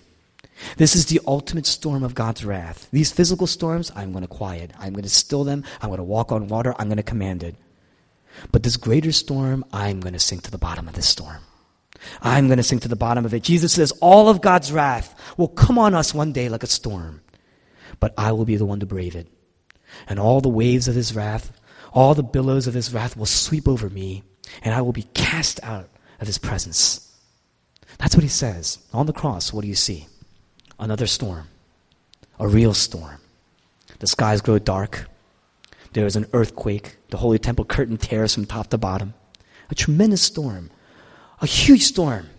This 0.78 0.96
is 0.96 1.08
the 1.08 1.22
ultimate 1.26 1.66
storm 1.66 2.04
of 2.04 2.14
God's 2.14 2.46
wrath. 2.46 2.88
These 2.92 3.12
physical 3.12 3.48
storms, 3.48 3.92
I'm 3.96 4.12
going 4.12 4.22
to 4.22 4.28
quiet. 4.28 4.74
I'm 4.78 4.94
going 4.94 5.02
to 5.02 5.10
still 5.10 5.44
them. 5.44 5.64
I'm 5.82 5.90
going 5.90 5.98
to 5.98 6.04
walk 6.04 6.32
on 6.32 6.50
water. 6.50 6.76
I'm 6.78 6.88
going 6.88 6.98
to 6.98 7.02
command 7.02 7.42
it. 7.42 7.56
But 8.52 8.64
this 8.64 8.78
greater 8.78 9.12
storm, 9.12 9.66
I'm 9.72 10.00
going 10.00 10.14
to 10.14 10.20
sink 10.20 10.44
to 10.44 10.52
the 10.52 10.58
bottom 10.58 10.88
of 10.88 10.96
this 10.96 11.08
storm. 11.08 11.42
I'm 12.22 12.48
going 12.48 12.58
to 12.58 12.64
sink 12.64 12.84
to 12.84 12.88
the 12.88 12.96
bottom 12.96 13.26
of 13.26 13.34
it. 13.34 13.44
Jesus 13.44 13.74
says 13.74 13.92
all 14.02 14.30
of 14.30 14.42
God's 14.42 14.72
wrath 14.72 15.14
will 15.38 15.48
come 15.48 15.78
on 15.78 15.94
us 15.94 16.14
one 16.14 16.32
day 16.32 16.50
like 16.50 16.64
a 16.64 16.68
storm, 16.68 17.22
but 18.00 18.14
I 18.18 18.32
will 18.32 18.46
be 18.46 18.56
the 18.56 18.66
one 18.66 18.80
to 18.80 18.86
brave 18.86 19.16
it. 19.16 19.28
And 20.08 20.20
all 20.20 20.42
the 20.42 20.50
waves 20.50 20.88
of 20.88 20.96
his 20.96 21.16
wrath, 21.16 21.52
all 21.94 22.14
the 22.14 22.24
billows 22.24 22.68
of 22.68 22.74
his 22.74 22.94
wrath 22.94 23.18
will 23.18 23.26
sweep 23.26 23.68
over 23.68 23.90
me, 23.90 24.24
and 24.62 24.74
I 24.74 24.82
will 24.82 24.94
be 24.94 25.04
cast 25.04 25.62
out 25.64 25.90
of 26.22 26.28
his 26.28 26.38
presence. 26.38 27.06
That's 27.98 28.16
what 28.16 28.24
he 28.24 28.30
says. 28.30 28.78
On 28.94 29.06
the 29.06 29.14
cross, 29.14 29.52
what 29.52 29.62
do 29.62 29.68
you 29.68 29.76
see? 29.76 30.08
Another 30.80 31.08
storm. 31.08 31.48
A 32.40 32.48
real 32.48 32.74
storm. 32.74 33.20
The 34.00 34.08
skies 34.08 34.42
grow 34.42 34.60
dark. 34.60 35.08
There 35.94 36.06
is 36.06 36.16
an 36.16 36.28
earthquake. 36.34 36.98
The 37.10 37.18
holy 37.18 37.40
temple 37.40 37.66
curtain 37.66 37.98
tears 37.98 38.34
from 38.34 38.46
top 38.46 38.68
to 38.68 38.78
bottom. 38.78 39.14
A 39.70 39.76
tremendous 39.76 40.22
storm. 40.22 40.70
A 41.42 41.46
huge 41.46 41.84
storm 41.84 42.30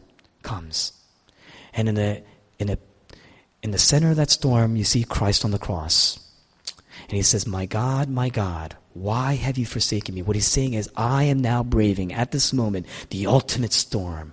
comes. 0.43 0.93
And 1.73 1.89
in 1.89 1.95
the, 1.95 2.23
in 2.59 2.69
the, 2.69 2.79
in 3.63 3.71
the 3.71 3.79
center 3.79 4.11
of 4.11 4.17
that 4.17 4.31
storm, 4.31 4.77
you 4.77 4.85
see 4.85 5.05
Christ 5.05 5.45
on 5.45 5.51
the 5.51 5.59
cross. 5.59 6.19
And 7.03 7.13
he 7.17 7.23
says, 7.23 7.47
My 7.47 7.67
God, 7.67 8.09
my 8.09 8.29
God, 8.29 8.77
why 8.93 9.35
have 9.35 9.59
you 9.59 9.67
forsaken 9.67 10.15
me? 10.15 10.23
What 10.23 10.37
he's 10.37 10.47
saying 10.47 10.75
is, 10.75 10.91
I 10.97 11.25
am 11.25 11.41
now 11.41 11.63
braving 11.63 12.13
at 12.13 12.33
this 12.33 12.53
moment 12.53 12.87
the 13.11 13.27
ultimate 13.27 13.73
storm. 13.73 14.33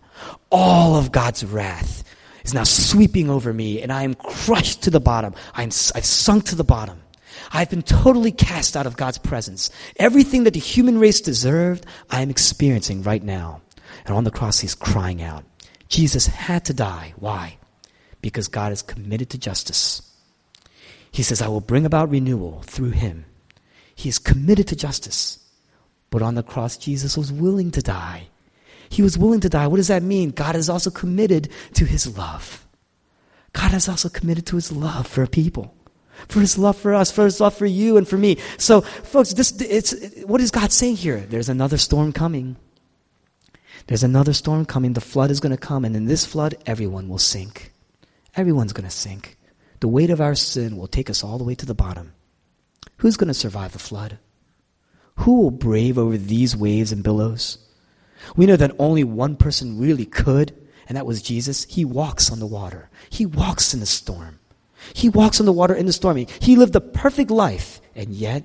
All 0.52 0.96
of 0.96 1.12
God's 1.12 1.46
wrath 1.46 2.04
is 2.44 2.54
now 2.54 2.64
sweeping 2.64 3.30
over 3.30 3.54
me, 3.54 3.82
and 3.82 3.92
I 3.92 4.04
am 4.04 4.16
crushed 4.16 4.84
to 4.84 4.90
the 4.90 5.00
bottom. 5.00 5.34
I'm, 5.54 5.68
I've 5.68 6.06
sunk 6.06 6.46
to 6.46 6.56
the 6.56 6.64
bottom. 6.64 7.02
I've 7.52 7.70
been 7.70 7.82
totally 7.82 8.32
cast 8.32 8.76
out 8.76 8.86
of 8.86 8.98
God's 8.98 9.18
presence. 9.18 9.70
Everything 9.98 10.44
that 10.44 10.54
the 10.54 10.60
human 10.60 10.98
race 10.98 11.22
deserved, 11.22 11.86
I 12.10 12.22
am 12.22 12.30
experiencing 12.30 13.04
right 13.04 13.24
now. 13.24 13.62
And 14.06 14.16
on 14.16 14.24
the 14.24 14.32
cross, 14.32 14.60
he's 14.60 14.76
crying 14.76 15.22
out. 15.22 15.44
Jesus 15.90 16.28
had 16.28 16.66
to 16.66 16.74
die. 16.74 17.14
Why? 17.18 17.58
Because 18.22 18.48
God 18.48 18.72
is 18.72 18.82
committed 18.82 19.30
to 19.32 19.38
justice. 19.38 20.02
He 21.12 21.24
says, 21.24 21.42
I 21.42 21.48
will 21.48 21.62
bring 21.62 21.86
about 21.86 22.10
renewal 22.10 22.62
through 22.64 22.92
him. 22.92 23.26
He 23.96 24.10
is 24.10 24.20
committed 24.20 24.68
to 24.68 24.76
justice. 24.76 25.40
But 26.10 26.22
on 26.22 26.36
the 26.36 26.44
cross, 26.44 26.78
Jesus 26.78 27.18
was 27.18 27.32
willing 27.32 27.72
to 27.72 27.82
die. 27.82 28.28
He 28.90 29.02
was 29.02 29.18
willing 29.18 29.42
to 29.42 29.50
die. 29.50 29.68
What 29.68 29.78
does 29.78 29.90
that 29.90 30.04
mean? 30.04 30.32
God 30.32 30.56
is 30.56 30.70
also 30.70 30.90
committed 30.90 31.50
to 31.74 31.86
his 31.86 32.18
love. 32.18 32.66
God 33.54 33.74
is 33.74 33.90
also 33.90 34.10
committed 34.10 34.46
to 34.48 34.56
his 34.56 34.72
love 34.72 35.08
for 35.08 35.26
people 35.28 35.74
for 36.28 36.40
his 36.40 36.58
love 36.58 36.78
for 36.78 36.94
us, 36.94 37.12
for 37.12 37.26
his 37.26 37.40
love 37.40 37.56
for 37.56 37.66
you 37.66 37.98
and 37.98 38.08
for 38.08 38.18
me. 38.18 38.38
So, 38.58 38.82
folks, 38.82 39.34
this, 39.34 39.52
it's, 39.62 39.94
what 40.24 40.42
is 40.42 40.52
God 40.52 40.72
saying 40.72 40.98
here? 40.98 41.20
There's 41.20 41.50
another 41.50 41.78
storm 41.78 42.12
coming. 42.14 42.58
There's 43.88 44.04
another 44.04 44.34
storm 44.34 44.66
coming. 44.66 44.94
The 44.94 45.02
flood 45.02 45.32
is 45.32 45.40
going 45.40 45.56
to 45.56 45.58
come, 45.58 45.86
and 45.86 45.96
in 45.96 46.06
this 46.06 46.26
flood, 46.26 46.56
everyone 46.66 47.08
will 47.08 47.18
sink. 47.18 47.72
Everyone's 48.36 48.74
going 48.74 48.88
to 48.88 48.96
sink. 48.96 49.38
The 49.80 49.88
weight 49.88 50.10
of 50.10 50.22
our 50.22 50.36
sin 50.36 50.78
will 50.78 50.88
take 50.88 51.10
us 51.10 51.24
all 51.24 51.38
the 51.38 51.44
way 51.44 51.56
to 51.56 51.66
the 51.66 51.74
bottom. 51.74 52.14
Who's 52.98 53.18
going 53.18 53.28
to 53.28 53.34
survive 53.34 53.74
the 53.74 53.80
flood? 53.80 54.18
Who 55.18 55.42
will 55.42 55.52
brave 55.52 55.98
over 55.98 56.18
these 56.18 56.56
waves 56.56 56.92
and 56.92 57.04
billows? 57.04 57.60
We 58.36 58.46
know 58.46 58.56
that 58.56 58.76
only 58.80 59.04
one 59.04 59.36
person 59.36 59.80
really 59.80 60.06
could, 60.06 60.54
and 60.88 60.98
that 60.98 61.06
was 61.06 61.22
Jesus. 61.22 61.66
He 61.66 61.86
walks 61.86 62.32
on 62.32 62.40
the 62.40 62.46
water. 62.46 62.90
He 63.10 63.26
walks 63.26 63.74
in 63.74 63.80
the 63.80 63.86
storm. 63.86 64.40
He 64.94 65.10
walks 65.10 65.40
on 65.40 65.46
the 65.46 65.54
water 65.54 65.74
in 65.74 65.86
the 65.86 65.94
stormy. 65.94 66.28
He 66.40 66.56
lived 66.56 66.76
a 66.76 66.82
perfect 66.82 67.32
life, 67.32 67.82
and 67.96 68.10
yet, 68.10 68.44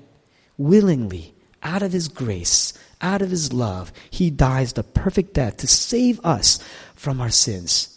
willingly, 0.57 1.33
out 1.61 1.81
of 1.81 1.91
his 1.91 2.07
grace, 2.07 2.73
out 3.01 3.21
of 3.21 3.29
his 3.29 3.53
love, 3.53 3.91
he 4.09 4.29
dies 4.29 4.73
the 4.73 4.83
perfect 4.83 5.33
death 5.33 5.57
to 5.57 5.67
save 5.67 6.19
us 6.25 6.59
from 6.95 7.21
our 7.21 7.29
sins. 7.29 7.89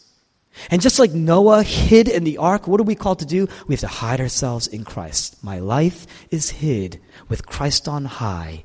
And 0.70 0.80
just 0.80 0.98
like 0.98 1.12
Noah 1.12 1.62
hid 1.62 2.08
in 2.08 2.24
the 2.24 2.38
ark, 2.38 2.66
what 2.66 2.80
are 2.80 2.84
we 2.84 2.94
called 2.94 3.18
to 3.18 3.26
do? 3.26 3.46
We 3.66 3.74
have 3.74 3.80
to 3.80 3.86
hide 3.86 4.20
ourselves 4.20 4.66
in 4.66 4.84
Christ. 4.84 5.42
My 5.44 5.58
life 5.58 6.06
is 6.30 6.50
hid 6.50 7.00
with 7.28 7.46
Christ 7.46 7.88
on 7.88 8.04
high, 8.06 8.64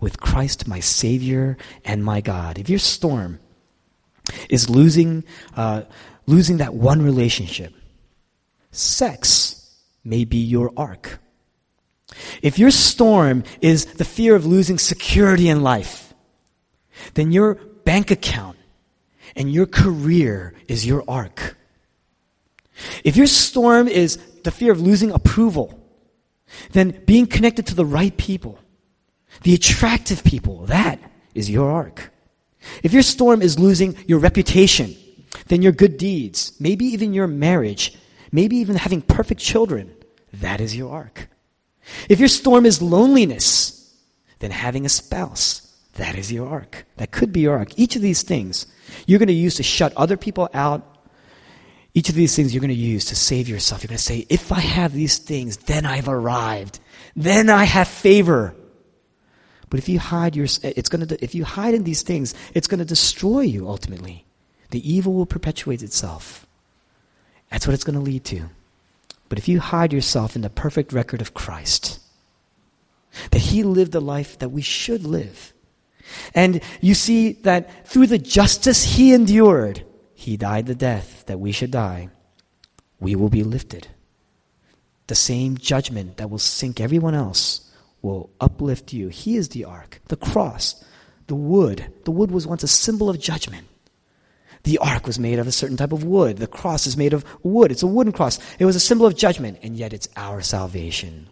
with 0.00 0.20
Christ 0.20 0.66
my 0.66 0.80
Savior 0.80 1.56
and 1.84 2.04
my 2.04 2.20
God. 2.20 2.58
If 2.58 2.68
your 2.68 2.80
storm 2.80 3.38
is 4.50 4.68
losing, 4.68 5.24
uh, 5.56 5.82
losing 6.26 6.58
that 6.58 6.74
one 6.74 7.02
relationship, 7.02 7.72
sex 8.70 9.74
may 10.04 10.24
be 10.24 10.38
your 10.38 10.72
ark. 10.76 11.20
If 12.42 12.58
your 12.58 12.70
storm 12.70 13.44
is 13.60 13.84
the 13.84 14.04
fear 14.04 14.34
of 14.34 14.46
losing 14.46 14.78
security 14.78 15.48
in 15.48 15.62
life, 15.62 16.14
then 17.14 17.32
your 17.32 17.54
bank 17.54 18.10
account 18.10 18.56
and 19.36 19.52
your 19.52 19.66
career 19.66 20.54
is 20.66 20.86
your 20.86 21.04
ark. 21.08 21.56
If 23.04 23.16
your 23.16 23.26
storm 23.26 23.88
is 23.88 24.16
the 24.44 24.50
fear 24.50 24.72
of 24.72 24.80
losing 24.80 25.10
approval, 25.10 25.78
then 26.72 27.02
being 27.06 27.26
connected 27.26 27.66
to 27.66 27.74
the 27.74 27.84
right 27.84 28.16
people, 28.16 28.58
the 29.42 29.54
attractive 29.54 30.24
people, 30.24 30.66
that 30.66 31.00
is 31.34 31.50
your 31.50 31.70
ark. 31.70 32.10
If 32.82 32.92
your 32.92 33.02
storm 33.02 33.42
is 33.42 33.58
losing 33.58 33.96
your 34.06 34.18
reputation, 34.18 34.96
then 35.46 35.62
your 35.62 35.72
good 35.72 35.96
deeds, 35.96 36.52
maybe 36.58 36.86
even 36.86 37.14
your 37.14 37.26
marriage, 37.26 37.96
maybe 38.32 38.56
even 38.56 38.76
having 38.76 39.02
perfect 39.02 39.40
children, 39.40 39.94
that 40.34 40.60
is 40.60 40.76
your 40.76 40.92
ark. 40.92 41.28
If 42.08 42.18
your 42.18 42.28
storm 42.28 42.66
is 42.66 42.82
loneliness, 42.82 43.94
then 44.40 44.50
having 44.50 44.84
a 44.84 44.88
spouse, 44.88 45.64
that 45.94 46.16
is 46.16 46.32
your 46.32 46.48
ark. 46.48 46.86
That 46.96 47.10
could 47.10 47.32
be 47.32 47.40
your 47.40 47.58
ark. 47.58 47.70
Each 47.76 47.96
of 47.96 48.02
these 48.02 48.22
things 48.22 48.66
you're 49.06 49.18
going 49.18 49.28
to 49.28 49.34
use 49.34 49.56
to 49.56 49.62
shut 49.62 49.92
other 49.96 50.16
people 50.16 50.48
out. 50.54 50.96
Each 51.94 52.08
of 52.08 52.14
these 52.14 52.36
things 52.36 52.54
you're 52.54 52.60
going 52.60 52.68
to 52.68 52.74
use 52.74 53.06
to 53.06 53.16
save 53.16 53.48
yourself. 53.48 53.82
You're 53.82 53.88
going 53.88 53.98
to 53.98 54.02
say, 54.02 54.26
if 54.28 54.52
I 54.52 54.60
have 54.60 54.92
these 54.92 55.18
things, 55.18 55.56
then 55.56 55.84
I've 55.84 56.08
arrived. 56.08 56.78
Then 57.16 57.50
I 57.50 57.64
have 57.64 57.88
favor. 57.88 58.54
But 59.70 59.78
if 59.78 59.88
you 59.88 59.98
hide 59.98 60.36
your, 60.36 60.46
eh, 60.62 60.72
it's 60.76 60.88
going 60.88 61.06
to, 61.06 61.22
if 61.22 61.34
you 61.34 61.44
hide 61.44 61.74
in 61.74 61.84
these 61.84 62.02
things, 62.02 62.34
it's 62.54 62.68
going 62.68 62.78
to 62.78 62.84
destroy 62.84 63.40
you 63.40 63.68
ultimately. 63.68 64.24
The 64.70 64.88
evil 64.88 65.14
will 65.14 65.26
perpetuate 65.26 65.82
itself. 65.82 66.46
That's 67.50 67.66
what 67.66 67.74
it's 67.74 67.84
going 67.84 67.98
to 67.98 68.04
lead 68.04 68.24
to. 68.26 68.50
But 69.28 69.38
if 69.38 69.48
you 69.48 69.60
hide 69.60 69.92
yourself 69.92 70.36
in 70.36 70.42
the 70.42 70.50
perfect 70.50 70.92
record 70.92 71.20
of 71.20 71.34
Christ, 71.34 72.00
that 73.30 73.38
He 73.38 73.62
lived 73.62 73.92
the 73.92 74.00
life 74.00 74.38
that 74.38 74.50
we 74.50 74.62
should 74.62 75.04
live, 75.04 75.52
and 76.34 76.62
you 76.80 76.94
see 76.94 77.32
that 77.42 77.86
through 77.86 78.06
the 78.06 78.18
justice 78.18 78.84
He 78.84 79.12
endured, 79.12 79.84
He 80.14 80.36
died 80.36 80.66
the 80.66 80.74
death 80.74 81.24
that 81.26 81.40
we 81.40 81.52
should 81.52 81.70
die, 81.70 82.10
we 83.00 83.14
will 83.14 83.28
be 83.28 83.44
lifted. 83.44 83.88
The 85.06 85.14
same 85.14 85.56
judgment 85.56 86.18
that 86.18 86.30
will 86.30 86.38
sink 86.38 86.80
everyone 86.80 87.14
else 87.14 87.70
will 88.02 88.30
uplift 88.40 88.92
you. 88.92 89.08
He 89.08 89.36
is 89.36 89.50
the 89.50 89.64
ark, 89.64 90.00
the 90.08 90.16
cross, 90.16 90.82
the 91.26 91.34
wood. 91.34 91.92
The 92.04 92.10
wood 92.10 92.30
was 92.30 92.46
once 92.46 92.62
a 92.62 92.68
symbol 92.68 93.08
of 93.08 93.18
judgment. 93.18 93.66
The 94.68 94.76
ark 94.76 95.06
was 95.06 95.18
made 95.18 95.38
of 95.38 95.46
a 95.46 95.50
certain 95.50 95.78
type 95.78 95.92
of 95.92 96.04
wood. 96.04 96.36
The 96.36 96.46
cross 96.46 96.86
is 96.86 96.94
made 96.94 97.14
of 97.14 97.24
wood. 97.42 97.72
It's 97.72 97.82
a 97.82 97.86
wooden 97.86 98.12
cross. 98.12 98.38
It 98.58 98.66
was 98.66 98.76
a 98.76 98.80
symbol 98.80 99.06
of 99.06 99.16
judgment, 99.16 99.60
and 99.62 99.74
yet 99.74 99.94
it's 99.94 100.10
our 100.14 100.42
salvation. 100.42 101.28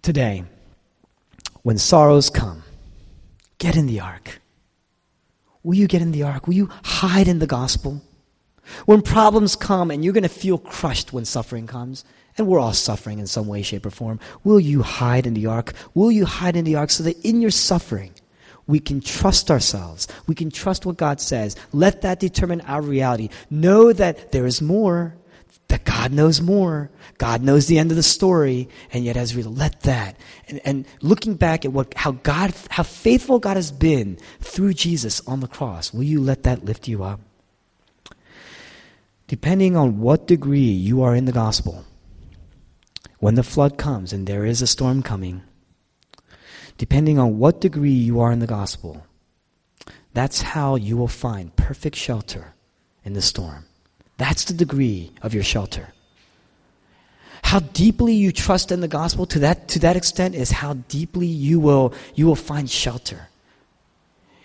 Today, 0.00 0.44
when 1.64 1.76
sorrows 1.76 2.30
come, 2.30 2.62
get 3.58 3.76
in 3.76 3.86
the 3.86 4.00
ark. 4.00 4.40
Will 5.64 5.74
you 5.74 5.86
get 5.86 6.00
in 6.00 6.12
the 6.12 6.22
ark? 6.22 6.46
Will 6.46 6.54
you 6.54 6.70
hide 6.82 7.28
in 7.28 7.40
the 7.40 7.46
gospel? 7.46 8.00
When 8.86 9.02
problems 9.02 9.54
come 9.54 9.90
and 9.90 10.02
you're 10.02 10.14
going 10.14 10.22
to 10.22 10.30
feel 10.30 10.56
crushed 10.56 11.12
when 11.12 11.26
suffering 11.26 11.66
comes, 11.66 12.06
and 12.38 12.46
we're 12.46 12.58
all 12.58 12.72
suffering 12.72 13.18
in 13.18 13.26
some 13.26 13.48
way, 13.48 13.60
shape, 13.60 13.84
or 13.84 13.90
form, 13.90 14.18
will 14.44 14.60
you 14.60 14.80
hide 14.80 15.26
in 15.26 15.34
the 15.34 15.44
ark? 15.44 15.74
Will 15.92 16.10
you 16.10 16.24
hide 16.24 16.56
in 16.56 16.64
the 16.64 16.76
ark 16.76 16.88
so 16.88 17.02
that 17.02 17.22
in 17.22 17.42
your 17.42 17.50
suffering, 17.50 18.12
we 18.66 18.80
can 18.80 19.00
trust 19.00 19.50
ourselves. 19.50 20.08
We 20.26 20.34
can 20.34 20.50
trust 20.50 20.86
what 20.86 20.96
God 20.96 21.20
says. 21.20 21.56
Let 21.72 22.02
that 22.02 22.20
determine 22.20 22.62
our 22.62 22.82
reality. 22.82 23.28
Know 23.48 23.92
that 23.92 24.32
there 24.32 24.46
is 24.46 24.60
more, 24.60 25.14
that 25.68 25.84
God 25.84 26.12
knows 26.12 26.40
more. 26.40 26.90
God 27.18 27.42
knows 27.42 27.66
the 27.66 27.78
end 27.78 27.90
of 27.90 27.96
the 27.96 28.02
story, 28.02 28.68
and 28.92 29.04
yet 29.04 29.16
as 29.16 29.34
we 29.34 29.42
let 29.42 29.80
that, 29.82 30.16
and, 30.48 30.60
and 30.64 30.86
looking 31.00 31.34
back 31.34 31.64
at 31.64 31.72
what, 31.72 31.94
how 31.94 32.12
God, 32.12 32.54
how 32.70 32.82
faithful 32.82 33.38
God 33.38 33.56
has 33.56 33.72
been 33.72 34.18
through 34.40 34.74
Jesus 34.74 35.26
on 35.26 35.40
the 35.40 35.48
cross, 35.48 35.94
will 35.94 36.02
you 36.02 36.20
let 36.20 36.42
that 36.42 36.64
lift 36.64 36.88
you 36.88 37.04
up? 37.04 37.20
Depending 39.28 39.76
on 39.76 40.00
what 40.00 40.26
degree 40.26 40.60
you 40.60 41.02
are 41.02 41.14
in 41.14 41.24
the 41.24 41.32
gospel, 41.32 41.84
when 43.18 43.34
the 43.34 43.42
flood 43.42 43.78
comes 43.78 44.12
and 44.12 44.26
there 44.26 44.44
is 44.44 44.60
a 44.60 44.66
storm 44.66 45.02
coming, 45.02 45.42
depending 46.78 47.18
on 47.18 47.38
what 47.38 47.60
degree 47.60 47.90
you 47.90 48.20
are 48.20 48.32
in 48.32 48.38
the 48.38 48.46
gospel, 48.46 49.04
that's 50.14 50.40
how 50.40 50.76
you 50.76 50.96
will 50.96 51.08
find 51.08 51.54
perfect 51.56 51.96
shelter 51.96 52.54
in 53.04 53.12
the 53.12 53.22
storm. 53.22 53.64
That's 54.18 54.44
the 54.44 54.54
degree 54.54 55.12
of 55.22 55.34
your 55.34 55.42
shelter. 55.42 55.92
How 57.42 57.60
deeply 57.60 58.14
you 58.14 58.32
trust 58.32 58.72
in 58.72 58.80
the 58.80 58.88
gospel 58.88 59.26
to 59.26 59.38
that, 59.40 59.68
to 59.68 59.78
that 59.80 59.96
extent 59.96 60.34
is 60.34 60.50
how 60.50 60.74
deeply 60.88 61.26
you 61.26 61.60
will, 61.60 61.94
you 62.14 62.26
will 62.26 62.34
find 62.34 62.68
shelter. 62.68 63.28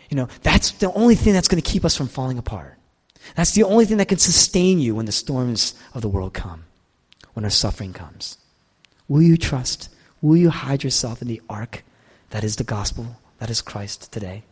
You 0.10 0.18
know, 0.18 0.28
that's 0.44 0.72
the 0.72 0.92
only 0.94 1.16
thing 1.16 1.34
that's 1.34 1.48
going 1.48 1.62
to 1.62 1.68
keep 1.68 1.86
us 1.86 1.96
from 1.96 2.08
falling 2.08 2.38
apart. 2.38 2.78
That's 3.36 3.54
the 3.54 3.64
only 3.64 3.86
thing 3.86 3.98
that 3.98 4.08
can 4.08 4.18
sustain 4.18 4.80
you 4.80 4.96
when 4.96 5.06
the 5.06 5.12
storms 5.12 5.74
of 5.94 6.02
the 6.02 6.10
world 6.10 6.34
come, 6.34 6.66
when 7.34 7.46
our 7.46 7.50
suffering 7.50 7.94
comes. 7.94 8.38
Will 9.08 9.22
you 9.22 9.38
trust? 9.38 9.90
Will 10.22 10.38
you 10.38 10.50
hide 10.50 10.84
yourself 10.84 11.22
in 11.22 11.28
the 11.28 11.42
ark 11.50 11.84
that 12.32 12.44
is 12.44 12.56
the 12.56 12.64
gospel, 12.64 13.18
that 13.40 13.50
is 13.50 13.62
Christ 13.62 14.12
today? 14.12 14.44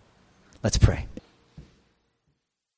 Let's 0.63 0.77
pray. 0.77 1.07